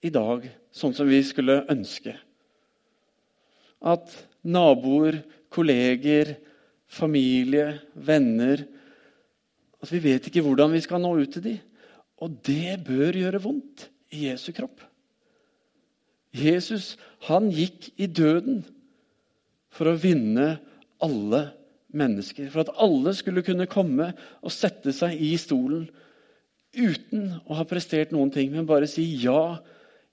i 0.02 0.10
dag 0.10 0.42
sånn 0.74 0.94
som 0.96 1.06
vi 1.06 1.20
skulle 1.22 1.60
ønske. 1.70 2.16
At 3.80 4.10
naboer, 4.42 5.20
kolleger, 5.52 6.34
familie, 6.90 7.76
venner 7.94 8.64
At 9.80 9.92
vi 9.92 10.02
vet 10.04 10.28
ikke 10.28 10.42
hvordan 10.44 10.74
vi 10.74 10.82
skal 10.84 11.02
nå 11.02 11.14
ut 11.20 11.32
til 11.36 11.44
dem. 11.44 11.60
Og 12.20 12.36
det 12.44 12.82
bør 12.84 13.16
gjøre 13.16 13.40
vondt 13.42 13.86
i 14.12 14.26
Jesu 14.28 14.50
kropp. 14.56 14.82
Jesus 16.36 16.94
han 17.26 17.48
gikk 17.50 17.90
i 17.98 18.06
døden 18.06 18.60
for 19.72 19.90
å 19.90 19.98
vinne 19.98 20.52
alle 21.02 21.42
mennesker. 21.96 22.50
For 22.52 22.64
at 22.64 22.74
alle 22.78 23.14
skulle 23.18 23.44
kunne 23.46 23.70
komme 23.70 24.12
og 24.40 24.54
sette 24.54 24.94
seg 24.94 25.18
i 25.18 25.32
stolen 25.40 25.88
uten 26.76 27.32
å 27.50 27.56
ha 27.58 27.66
prestert 27.66 28.12
noen 28.14 28.30
ting, 28.30 28.52
men 28.54 28.68
bare 28.68 28.86
si 28.90 29.02
ja, 29.24 29.58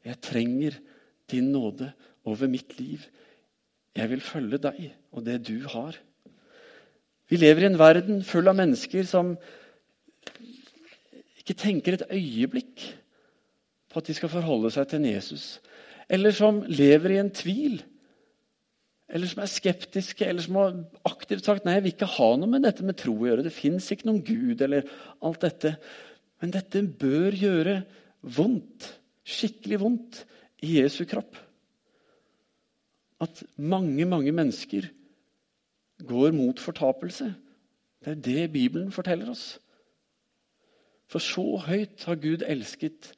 jeg 0.06 0.22
trenger 0.26 0.80
din 1.30 1.52
nåde 1.54 1.92
over 2.28 2.50
mitt 2.50 2.78
liv. 2.80 3.04
Jeg 3.98 4.10
vil 4.14 4.24
følge 4.24 4.62
deg 4.62 4.80
og 5.14 5.26
det 5.28 5.42
du 5.50 5.60
har. 5.70 5.98
Vi 7.28 7.40
lever 7.40 7.66
i 7.66 7.70
en 7.72 7.80
verden 7.80 8.24
full 8.24 8.48
av 8.48 8.56
mennesker 8.58 9.08
som 9.08 9.36
ikke 11.42 11.58
tenker 11.60 11.98
et 11.98 12.08
øyeblikk 12.12 12.86
på 13.88 14.00
at 14.00 14.08
de 14.08 14.16
skal 14.16 14.32
forholde 14.32 14.72
seg 14.74 14.88
til 14.88 15.02
en 15.02 15.10
Jesus. 15.10 15.46
Eller 16.12 16.36
som 16.36 16.62
lever 16.68 17.16
i 17.16 17.22
en 17.22 17.32
tvil. 17.36 17.82
Eller 19.08 19.32
som 19.32 19.44
er 19.44 19.52
skeptiske, 19.52 20.26
eller 20.28 20.44
som 20.44 20.60
har 20.60 20.76
aktivt 21.08 21.48
sagt 21.48 21.68
nei, 21.68 21.78
jeg 21.78 21.86
vil 21.86 21.96
ikke 21.96 22.12
ha 22.18 22.30
noe 22.40 22.52
med 22.52 22.66
dette 22.68 22.84
med 22.84 23.00
tro 23.00 23.16
å 23.16 23.30
gjøre. 23.30 23.46
Det 23.46 23.56
fins 23.56 23.88
ikke 23.92 24.10
noen 24.10 24.24
Gud, 24.28 24.64
eller 24.64 24.88
alt 25.24 25.44
dette. 25.44 25.78
Men 26.44 26.52
dette 26.56 26.84
bør 27.00 27.36
gjøre 27.36 27.78
vondt, 28.38 28.92
skikkelig 29.28 29.80
vondt, 29.84 30.24
i 30.66 30.80
Jesu 30.80 31.04
kropp. 31.06 31.36
At 33.22 33.44
mange, 33.62 34.08
mange 34.10 34.34
mennesker 34.34 34.88
går 36.06 36.32
mot 36.32 36.60
fortapelse. 36.60 37.34
Det 38.06 38.12
er 38.12 38.22
det 38.22 38.52
Bibelen 38.54 38.92
forteller 38.92 39.30
oss. 39.30 39.60
For 41.08 41.24
så 41.24 41.58
høyt 41.68 42.04
har 42.06 42.20
Gud 42.20 42.44
elsket 42.46 43.14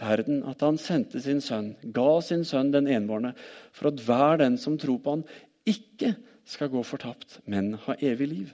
verden 0.00 0.42
at 0.48 0.64
han 0.64 0.78
sendte 0.80 1.20
sin 1.22 1.42
sønn, 1.44 1.74
ga 1.94 2.20
sin 2.24 2.44
sønn 2.48 2.72
den 2.72 2.88
enbårne, 2.90 3.34
for 3.72 3.92
at 3.92 4.00
hver 4.00 4.40
den 4.40 4.56
som 4.58 4.78
tror 4.80 4.98
på 4.98 5.18
han, 5.18 5.24
ikke 5.68 6.14
skal 6.48 6.72
gå 6.72 6.82
fortapt, 6.82 7.40
men 7.46 7.74
ha 7.84 7.94
evig 8.00 8.28
liv. 8.28 8.50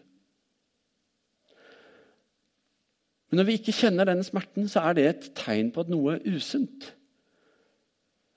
Men 3.30 3.40
når 3.40 3.48
vi 3.48 3.56
ikke 3.58 3.76
kjenner 3.76 4.08
denne 4.08 4.24
smerten, 4.24 4.68
så 4.68 4.82
er 4.88 4.96
det 4.96 5.06
et 5.06 5.32
tegn 5.36 5.72
på 5.72 5.84
at 5.84 5.90
noe 5.92 6.16
er 6.16 6.36
usunt. 6.36 6.92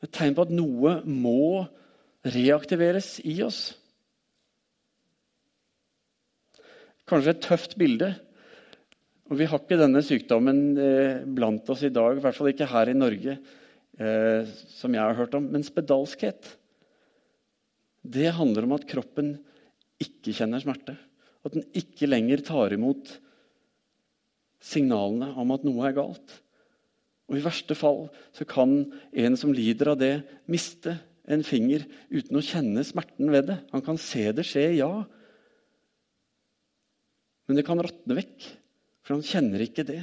Et 0.04 0.12
tegn 0.12 0.36
på 0.36 0.47
at 0.47 0.54
noe 0.54 0.97
må 1.06 1.65
reaktiveres 2.28 3.19
i 3.24 3.38
oss. 3.45 3.71
Kanskje 7.12 7.34
et 7.36 7.43
tøft 7.43 7.76
bilde. 7.80 8.13
Og 9.32 9.36
Vi 9.39 9.47
har 9.47 9.60
ikke 9.60 9.80
denne 9.80 10.00
sykdommen 10.04 10.62
eh, 10.80 11.24
blant 11.28 11.67
oss 11.71 11.84
i 11.88 11.91
dag, 11.91 12.15
i 12.15 12.24
hvert 12.24 12.38
fall 12.38 12.52
ikke 12.52 12.69
her 12.71 12.91
i 12.91 12.95
Norge, 12.95 13.38
eh, 14.00 14.52
som 14.71 14.95
jeg 14.95 15.04
har 15.04 15.17
hørt 15.19 15.36
om. 15.36 15.50
Men 15.52 15.67
spedalskhet 15.67 16.56
det 18.02 18.32
handler 18.34 18.65
om 18.65 18.76
at 18.78 18.88
kroppen 18.89 19.36
ikke 20.02 20.34
kjenner 20.34 20.63
smerte. 20.63 20.95
At 21.45 21.54
den 21.54 21.67
ikke 21.78 22.10
lenger 22.10 22.41
tar 22.45 22.74
imot 22.74 23.12
signalene 24.62 25.32
om 25.41 25.54
at 25.54 25.63
noe 25.65 25.86
er 25.88 25.97
galt. 25.97 26.36
Og 27.30 27.38
I 27.38 27.43
verste 27.45 27.78
fall 27.78 28.06
så 28.36 28.45
kan 28.50 28.84
en 29.13 29.38
som 29.39 29.54
lider 29.56 29.93
av 29.93 30.02
det, 30.02 30.15
miste 30.52 30.97
en 31.32 31.45
finger 31.45 31.86
uten 32.12 32.39
å 32.39 32.43
kjenne 32.43 32.84
smerten 32.86 33.32
ved 33.34 33.47
det. 33.52 33.62
Han 33.71 33.86
kan 33.86 34.00
se 34.02 34.32
det 34.36 34.45
skje, 34.47 34.71
ja. 34.82 34.91
Men 37.52 37.58
det 37.60 37.66
kan 37.68 37.82
råtne 37.84 38.16
vekk, 38.16 38.46
for 39.04 39.18
han 39.18 39.26
kjenner 39.28 39.60
ikke 39.60 39.84
det. 39.84 40.00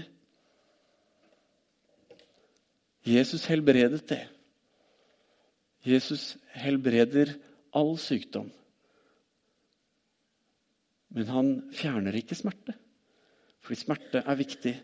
Jesus 3.09 3.47
helbredet 3.49 4.03
det. 4.11 4.19
Jesus 5.89 6.35
helbreder 6.53 7.33
all 7.73 7.95
sykdom. 7.97 8.51
Men 11.17 11.33
han 11.33 11.49
fjerner 11.73 12.21
ikke 12.21 12.37
smerte. 12.37 12.77
Fordi 13.65 13.81
smerte 13.81 14.21
er 14.21 14.41
viktig 14.43 14.75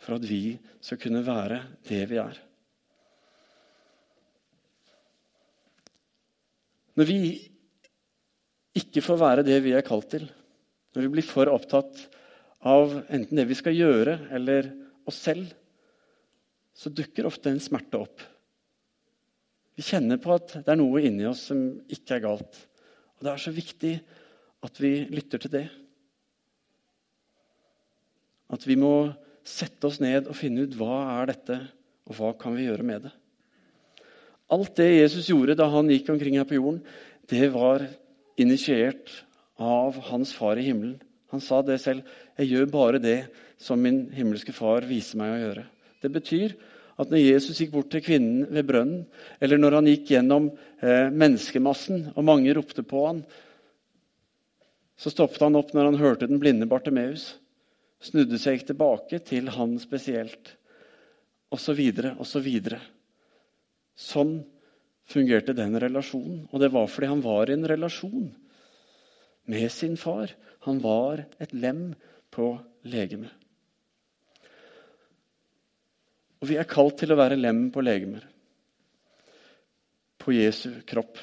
for 0.00 0.16
at 0.16 0.24
vi 0.24 0.56
skal 0.80 1.02
kunne 1.04 1.20
være 1.28 1.60
det 1.84 2.00
vi 2.08 2.22
er. 2.24 2.40
Når 6.96 7.12
vi 7.12 7.20
ikke 8.80 9.04
får 9.04 9.20
være 9.20 9.44
det 9.44 9.60
vi 9.68 9.76
er 9.76 9.84
kalt 9.84 10.08
til, 10.16 10.24
når 10.96 11.04
vi 11.04 11.16
blir 11.18 11.28
for 11.28 11.52
opptatt 11.52 12.06
av 12.64 12.94
enten 13.12 13.36
det 13.36 13.46
vi 13.50 13.56
skal 13.58 13.76
gjøre, 13.76 14.18
eller 14.34 14.70
oss 15.08 15.20
selv, 15.26 15.50
så 16.74 16.90
dukker 16.90 17.28
ofte 17.28 17.52
en 17.52 17.62
smerte 17.62 18.00
opp. 18.00 18.22
Vi 19.74 19.84
kjenner 19.84 20.20
på 20.22 20.32
at 20.34 20.56
det 20.62 20.70
er 20.70 20.78
noe 20.78 21.02
inni 21.04 21.26
oss 21.28 21.48
som 21.50 21.60
ikke 21.90 22.16
er 22.16 22.24
galt. 22.24 22.58
Og 23.18 23.26
det 23.26 23.32
er 23.32 23.42
så 23.42 23.52
viktig 23.54 23.94
at 24.64 24.80
vi 24.80 24.92
lytter 25.10 25.42
til 25.42 25.52
det. 25.52 25.64
At 28.54 28.64
vi 28.68 28.78
må 28.78 28.94
sette 29.44 29.90
oss 29.90 30.00
ned 30.02 30.30
og 30.30 30.38
finne 30.38 30.64
ut 30.64 30.76
hva 30.78 31.02
er 31.18 31.32
dette, 31.34 31.58
og 32.08 32.16
hva 32.18 32.32
kan 32.38 32.54
vi 32.56 32.68
gjøre 32.68 32.86
med 32.86 33.06
det. 33.06 33.12
Alt 34.54 34.76
det 34.78 34.90
Jesus 34.92 35.28
gjorde 35.32 35.56
da 35.58 35.66
han 35.72 35.90
gikk 35.90 36.10
omkring 36.12 36.36
her 36.38 36.46
på 36.48 36.58
jorden, 36.58 36.82
det 37.28 37.48
var 37.54 37.86
initiert 38.40 39.10
av 39.60 39.96
hans 40.10 40.34
far 40.36 40.60
i 40.60 40.66
himmelen. 40.66 40.98
Han 41.34 41.42
sa 41.42 41.62
det 41.62 41.80
selv. 41.82 42.06
'Jeg 42.38 42.48
gjør 42.52 42.70
bare 42.70 43.02
det 43.02 43.18
som 43.58 43.80
min 43.82 44.06
himmelske 44.14 44.54
far 44.54 44.86
viser 44.86 45.18
meg 45.18 45.34
å 45.34 45.42
gjøre'. 45.42 45.66
Det 46.02 46.10
betyr 46.14 46.54
at 46.94 47.10
når 47.10 47.24
Jesus 47.24 47.58
gikk 47.58 47.72
bort 47.74 47.90
til 47.90 48.04
kvinnen 48.04 48.46
ved 48.54 48.68
brønnen, 48.68 49.06
eller 49.42 49.58
når 49.58 49.80
han 49.80 49.88
gikk 49.90 50.12
gjennom 50.14 50.52
eh, 50.78 51.10
menneskemassen 51.10 52.12
og 52.14 52.26
mange 52.26 52.54
ropte 52.54 52.84
på 52.86 53.06
han, 53.06 53.24
så 54.94 55.10
stoppet 55.10 55.42
han 55.42 55.58
opp 55.58 55.72
når 55.74 55.90
han 55.90 55.98
hørte 55.98 56.28
den 56.30 56.38
blinde 56.38 56.70
Bartimeus 56.70 57.32
snudde 58.04 58.38
seg 58.38 58.62
tilbake 58.68 59.20
til 59.26 59.48
han 59.54 59.78
spesielt, 59.82 60.54
osv., 61.54 61.80
osv. 62.20 62.48
Sånn 63.94 64.34
fungerte 65.08 65.54
den 65.56 65.78
relasjonen. 65.80 66.44
Og 66.52 66.62
det 66.62 66.70
var 66.74 66.88
fordi 66.90 67.10
han 67.10 67.24
var 67.24 67.50
i 67.50 67.56
en 67.56 67.68
relasjon 67.70 68.30
med 69.50 69.70
sin 69.72 69.96
far. 70.00 70.32
Han 70.66 70.80
var 70.82 71.24
et 71.42 71.52
lem 71.52 71.92
på 72.34 72.54
legemet. 72.88 73.32
Og 76.40 76.50
vi 76.50 76.58
er 76.60 76.68
kalt 76.68 76.98
til 77.00 77.14
å 77.14 77.16
være 77.16 77.40
lem 77.40 77.70
på 77.72 77.80
legemer. 77.84 78.24
På 80.20 80.34
Jesu 80.34 80.82
kropp. 80.88 81.16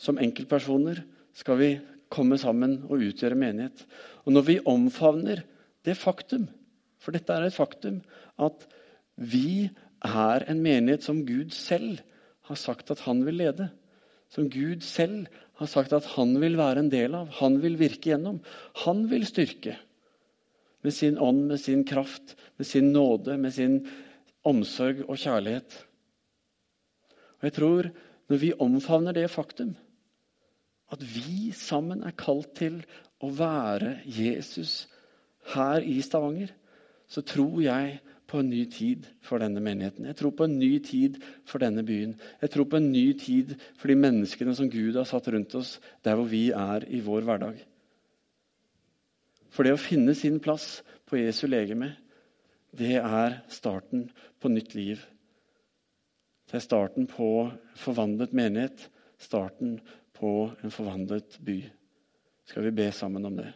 Som 0.00 0.20
enkeltpersoner 0.20 1.00
skal 1.36 1.60
vi 1.60 1.70
komme 2.12 2.36
sammen 2.40 2.80
og 2.90 3.04
utgjøre 3.06 3.38
menighet. 3.38 3.84
Og 4.26 4.34
når 4.34 4.46
vi 4.48 4.58
omfavner 4.68 5.44
det 5.86 5.96
faktum, 5.96 6.48
for 7.00 7.16
dette 7.16 7.32
er 7.32 7.46
et 7.46 7.56
faktum, 7.56 8.02
at 8.36 8.66
vi 9.16 9.70
er 10.04 10.44
en 10.48 10.60
menighet 10.60 11.04
som 11.04 11.22
Gud 11.24 11.54
selv 11.56 12.02
har 12.48 12.58
sagt 12.60 12.90
at 12.92 13.04
han 13.06 13.22
vil 13.24 13.40
lede, 13.40 13.70
som 14.30 14.48
Gud 14.50 14.84
selv 14.86 15.28
har 15.60 15.68
sagt 15.68 15.92
at 15.96 16.06
han 16.14 16.36
vil 16.40 16.56
være 16.58 16.84
en 16.84 16.92
del 16.92 17.16
av, 17.18 17.30
han 17.40 17.58
vil 17.62 17.76
virke 17.80 18.12
gjennom, 18.12 18.38
han 18.84 19.04
vil 19.10 19.26
styrke 19.28 19.76
med 20.86 20.94
sin 20.96 21.18
ånd, 21.20 21.44
med 21.50 21.60
sin 21.60 21.84
kraft, 21.84 22.36
med 22.56 22.66
sin 22.66 22.92
nåde, 22.94 23.36
med 23.36 23.52
sin 23.52 23.82
omsorg 24.46 25.02
og 25.06 25.18
kjærlighet. 25.20 25.74
Og 27.40 27.48
jeg 27.48 27.56
tror 27.58 27.90
når 28.30 28.40
vi 28.40 28.52
omfavner 28.62 29.16
det 29.16 29.26
faktum, 29.32 29.74
at 30.90 31.02
vi 31.02 31.50
sammen 31.54 32.02
er 32.06 32.16
kalt 32.18 32.54
til 32.58 32.80
å 33.20 33.30
være 33.34 33.98
Jesus 34.06 34.86
her 35.54 35.84
i 35.84 36.00
Stavanger, 36.02 36.52
så 37.10 37.22
tror 37.26 37.60
jeg 37.62 37.98
på 38.30 38.40
en 38.40 38.50
ny 38.50 38.62
tid 38.70 39.08
for 39.26 39.42
denne 39.42 39.62
menigheten. 39.62 40.06
Jeg 40.06 40.18
tror 40.20 40.32
på 40.38 40.46
en 40.46 40.58
ny 40.60 40.70
tid 40.86 41.18
for 41.48 41.62
denne 41.62 41.82
byen. 41.86 42.14
Jeg 42.42 42.52
tror 42.54 42.68
på 42.70 42.78
en 42.78 42.90
ny 42.92 43.06
tid 43.18 43.56
for 43.78 43.90
de 43.90 43.98
menneskene 43.98 44.54
som 44.56 44.70
Gud 44.70 44.98
har 44.98 45.08
satt 45.08 45.28
rundt 45.34 45.56
oss 45.58 45.78
der 46.06 46.18
hvor 46.18 46.30
vi 46.30 46.48
er 46.54 46.86
i 46.86 47.02
vår 47.04 47.26
hverdag. 47.26 47.58
For 49.50 49.66
det 49.66 49.74
å 49.74 49.82
finne 49.82 50.14
sin 50.14 50.38
plass 50.42 50.78
på 51.10 51.18
Jesu 51.18 51.48
legeme, 51.50 51.96
det 52.70 53.00
er 53.00 53.40
starten 53.50 54.06
på 54.38 54.52
nytt 54.52 54.76
liv. 54.78 55.02
Det 56.46 56.60
er 56.60 56.66
starten 56.66 57.10
på 57.10 57.50
forvandlet 57.78 58.34
menighet, 58.36 58.86
starten 59.18 59.80
på 60.14 60.52
en 60.62 60.74
forvandlet 60.74 61.38
by. 61.42 61.58
Skal 62.46 62.66
vi 62.68 62.76
be 62.78 62.88
sammen 62.94 63.26
om 63.26 63.42
det? 63.42 63.50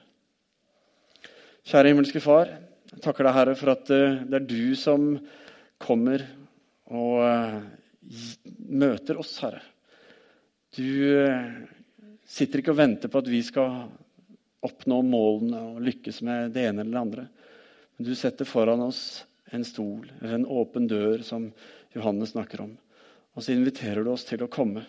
Kjære 1.64 1.94
himmelske 1.94 2.20
Far, 2.20 2.50
jeg 2.94 3.02
takker 3.02 3.26
deg, 3.26 3.34
Herre, 3.34 3.54
for 3.58 3.72
at 3.74 3.90
eh, 3.90 4.20
det 4.22 4.38
er 4.38 4.46
du 4.46 4.74
som 4.78 5.08
kommer 5.82 6.22
og 6.94 7.24
eh, 7.26 7.56
møter 8.70 9.18
oss, 9.18 9.32
Herre. 9.42 9.62
Du 10.74 10.86
eh, 11.18 11.48
sitter 12.22 12.62
ikke 12.62 12.70
og 12.74 12.78
venter 12.78 13.10
på 13.10 13.18
at 13.18 13.30
vi 13.30 13.42
skal 13.42 13.82
oppnå 14.64 15.00
målene 15.04 15.60
og 15.72 15.82
lykkes 15.84 16.22
med 16.24 16.54
det 16.54 16.68
ene 16.68 16.84
eller 16.84 16.94
det 16.94 17.02
andre. 17.02 17.26
Men 17.96 18.08
du 18.08 18.14
setter 18.18 18.48
foran 18.48 18.86
oss 18.86 19.24
en 19.54 19.66
stol 19.66 20.06
eller 20.20 20.38
en 20.38 20.48
åpen 20.50 20.86
dør, 20.90 21.26
som 21.26 21.50
Johannes 21.94 22.32
snakker 22.34 22.62
om. 22.62 22.72
Og 23.34 23.42
så 23.42 23.54
inviterer 23.54 24.06
du 24.06 24.14
oss 24.14 24.26
til 24.26 24.46
å 24.46 24.50
komme 24.50 24.86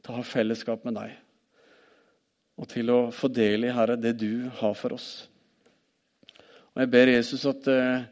til 0.00 0.12
å 0.12 0.18
ha 0.18 0.26
fellesskap 0.26 0.82
med 0.86 0.98
deg. 0.98 1.14
Og 2.60 2.68
til 2.74 2.90
å 2.92 3.00
få 3.14 3.30
del 3.32 3.68
i, 3.68 3.74
Herre, 3.74 3.94
det 3.96 4.18
du 4.18 4.50
har 4.58 4.74
for 4.74 4.98
oss. 4.98 5.29
Og 6.80 6.86
Jeg 6.86 6.92
ber 6.94 7.10
Jesus 7.12 7.42
at 7.44 7.66
uh, 7.68 8.04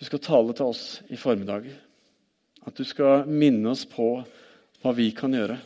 du 0.00 0.06
skal 0.08 0.22
tale 0.24 0.54
til 0.56 0.70
oss 0.72 0.84
i 1.12 1.18
formiddag. 1.20 1.66
At 2.64 2.78
du 2.80 2.86
skal 2.88 3.28
minne 3.28 3.74
oss 3.74 3.82
på 3.84 4.06
hva 4.80 4.94
vi 4.96 5.10
kan 5.12 5.36
gjøre. 5.36 5.58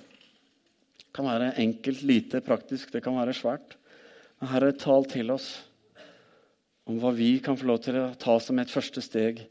Det 0.99 1.12
kan 1.14 1.31
være 1.31 1.53
enkelt, 1.62 2.03
lite, 2.03 2.42
praktisk, 2.42 2.90
det 2.90 3.05
kan 3.07 3.14
være 3.14 3.37
svært. 3.38 3.79
Men 4.40 4.51
Herre, 4.51 4.75
tal 4.75 5.07
til 5.14 5.31
oss 5.31 5.46
om 6.90 6.99
hva 6.99 7.14
vi 7.14 7.37
kan 7.38 7.55
få 7.55 7.70
lov 7.70 7.79
til 7.87 8.03
å 8.03 8.11
ta 8.18 8.35
som 8.42 8.59
et 8.59 8.75
første 8.75 9.07
steg 9.07 9.46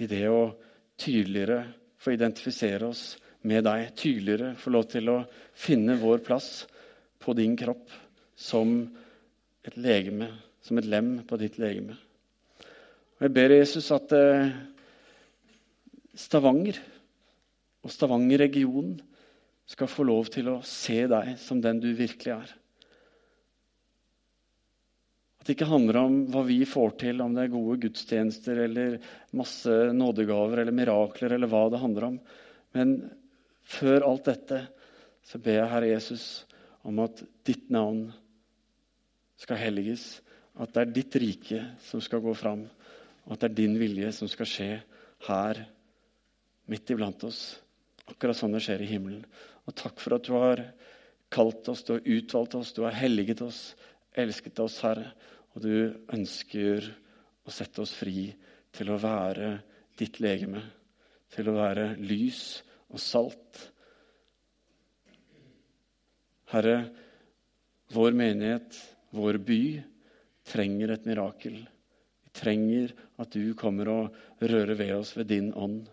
i 0.00 0.08
det 0.08 0.24
å 0.32 0.54
tydeligere 0.96 1.66
få 2.00 2.16
identifisere 2.16 2.88
oss 2.88 3.18
med 3.44 3.68
deg 3.68 3.92
tydeligere, 4.00 4.54
få 4.56 4.72
lov 4.72 4.88
til 4.96 5.12
å 5.12 5.22
finne 5.52 6.00
vår 6.00 6.24
plass 6.24 6.62
på 7.20 7.36
din 7.36 7.52
kropp 7.60 7.92
som 8.32 8.78
et 9.60 9.76
legeme, 9.76 10.32
som 10.64 10.78
et 10.78 10.88
lem 10.88 11.12
på 11.26 11.38
ditt 11.40 11.58
legeme. 11.60 11.96
Og 13.18 13.26
Jeg 13.26 13.34
ber 13.36 13.54
Jesus 13.54 13.90
at 13.92 14.12
eh, 14.16 14.52
Stavanger 16.16 16.78
og 17.80 17.92
Stavanger-regionen 17.92 18.98
skal 19.70 19.88
få 19.88 20.04
lov 20.08 20.28
til 20.32 20.50
å 20.50 20.60
se 20.66 21.04
deg 21.08 21.36
som 21.40 21.60
den 21.62 21.78
du 21.82 21.92
virkelig 21.96 22.32
er. 22.34 22.54
At 25.40 25.48
det 25.48 25.54
ikke 25.54 25.70
handler 25.70 25.96
om 26.02 26.16
hva 26.32 26.42
vi 26.44 26.58
får 26.68 26.96
til, 27.00 27.22
om 27.24 27.32
det 27.32 27.46
er 27.46 27.52
gode 27.54 27.78
gudstjenester 27.86 28.58
eller 28.66 28.98
masse 29.36 29.76
nådegaver 29.96 30.60
eller 30.60 30.76
mirakler 30.76 31.36
eller 31.36 31.48
hva 31.48 31.62
det 31.72 31.80
handler 31.80 32.08
om. 32.10 32.18
Men 32.76 32.96
før 33.64 34.04
alt 34.10 34.28
dette 34.28 34.64
så 35.24 35.40
ber 35.40 35.62
jeg, 35.62 35.70
Herre 35.70 35.92
Jesus, 35.94 36.26
om 36.84 37.00
at 37.04 37.22
ditt 37.46 37.70
navn 37.72 38.10
skal 39.40 39.60
helliges. 39.60 40.18
At 40.58 40.74
det 40.74 40.82
er 40.82 40.94
ditt 40.94 41.18
rike 41.22 41.60
som 41.86 42.02
skal 42.02 42.22
gå 42.24 42.34
fram, 42.34 42.64
og 43.26 43.34
at 43.34 43.44
det 43.44 43.50
er 43.50 43.58
din 43.62 43.76
vilje 43.78 44.10
som 44.16 44.30
skal 44.30 44.48
skje 44.48 44.70
her, 45.28 45.62
midt 46.70 46.90
iblant 46.90 47.22
oss. 47.26 47.60
Akkurat 48.10 48.38
sånn 48.38 48.54
det 48.56 48.62
skjer 48.64 48.82
i 48.82 48.90
himmelen. 48.90 49.22
Og 49.66 49.76
takk 49.78 50.00
for 50.02 50.16
at 50.16 50.26
du 50.26 50.34
har 50.34 50.62
kalt 51.30 51.68
oss, 51.70 51.84
du 51.86 51.94
har 51.94 52.06
utvalgt 52.16 52.56
oss, 52.58 52.72
du 52.74 52.82
har 52.86 52.96
helliget 52.96 53.42
oss, 53.44 53.74
elsket 54.18 54.58
oss, 54.62 54.80
Herre. 54.82 55.12
Og 55.54 55.64
du 55.64 55.74
ønsker 56.14 56.86
å 57.46 57.54
sette 57.54 57.82
oss 57.82 57.94
fri 57.96 58.30
til 58.74 58.90
å 58.90 58.98
være 59.02 59.56
ditt 59.98 60.20
legeme, 60.22 60.62
til 61.30 61.50
å 61.50 61.56
være 61.58 61.92
lys 61.98 62.62
og 62.90 63.02
salt. 63.02 63.62
Herre, 66.50 66.78
vår 67.94 68.14
menighet, 68.18 68.74
vår 69.14 69.38
by, 69.46 69.62
trenger 70.50 70.94
et 70.94 71.06
mirakel. 71.08 71.62
Vi 72.24 72.34
trenger 72.36 72.92
at 73.22 73.32
du 73.34 73.54
kommer 73.58 73.90
og 73.92 74.20
rører 74.42 74.76
ved 74.78 74.92
oss 74.98 75.14
ved 75.16 75.30
din 75.30 75.52
ånd. 75.54 75.84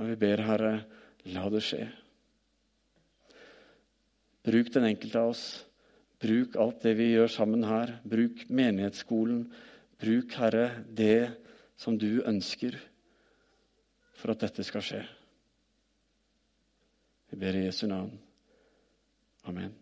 Og 0.00 0.08
vi 0.08 0.16
ber, 0.16 0.44
Herre, 0.46 0.72
la 1.32 1.48
det 1.52 1.60
skje. 1.64 1.82
Bruk 4.42 4.72
den 4.74 4.88
enkelte 4.88 5.20
av 5.20 5.34
oss. 5.34 5.44
Bruk 6.22 6.56
alt 6.58 6.86
det 6.86 6.94
vi 6.98 7.12
gjør 7.12 7.30
sammen 7.30 7.66
her. 7.66 7.98
Bruk 8.06 8.46
menighetsskolen. 8.50 9.44
Bruk, 10.02 10.34
Herre, 10.38 10.82
det 10.86 11.34
som 11.78 11.98
du 11.98 12.22
ønsker 12.26 12.78
for 14.18 14.34
at 14.34 14.42
dette 14.46 14.66
skal 14.66 14.86
skje. 14.86 15.04
Vi 17.30 17.38
ber 17.40 17.58
i 17.58 17.66
Jesu 17.66 17.86
navn. 17.90 18.12
Amen. 19.50 19.81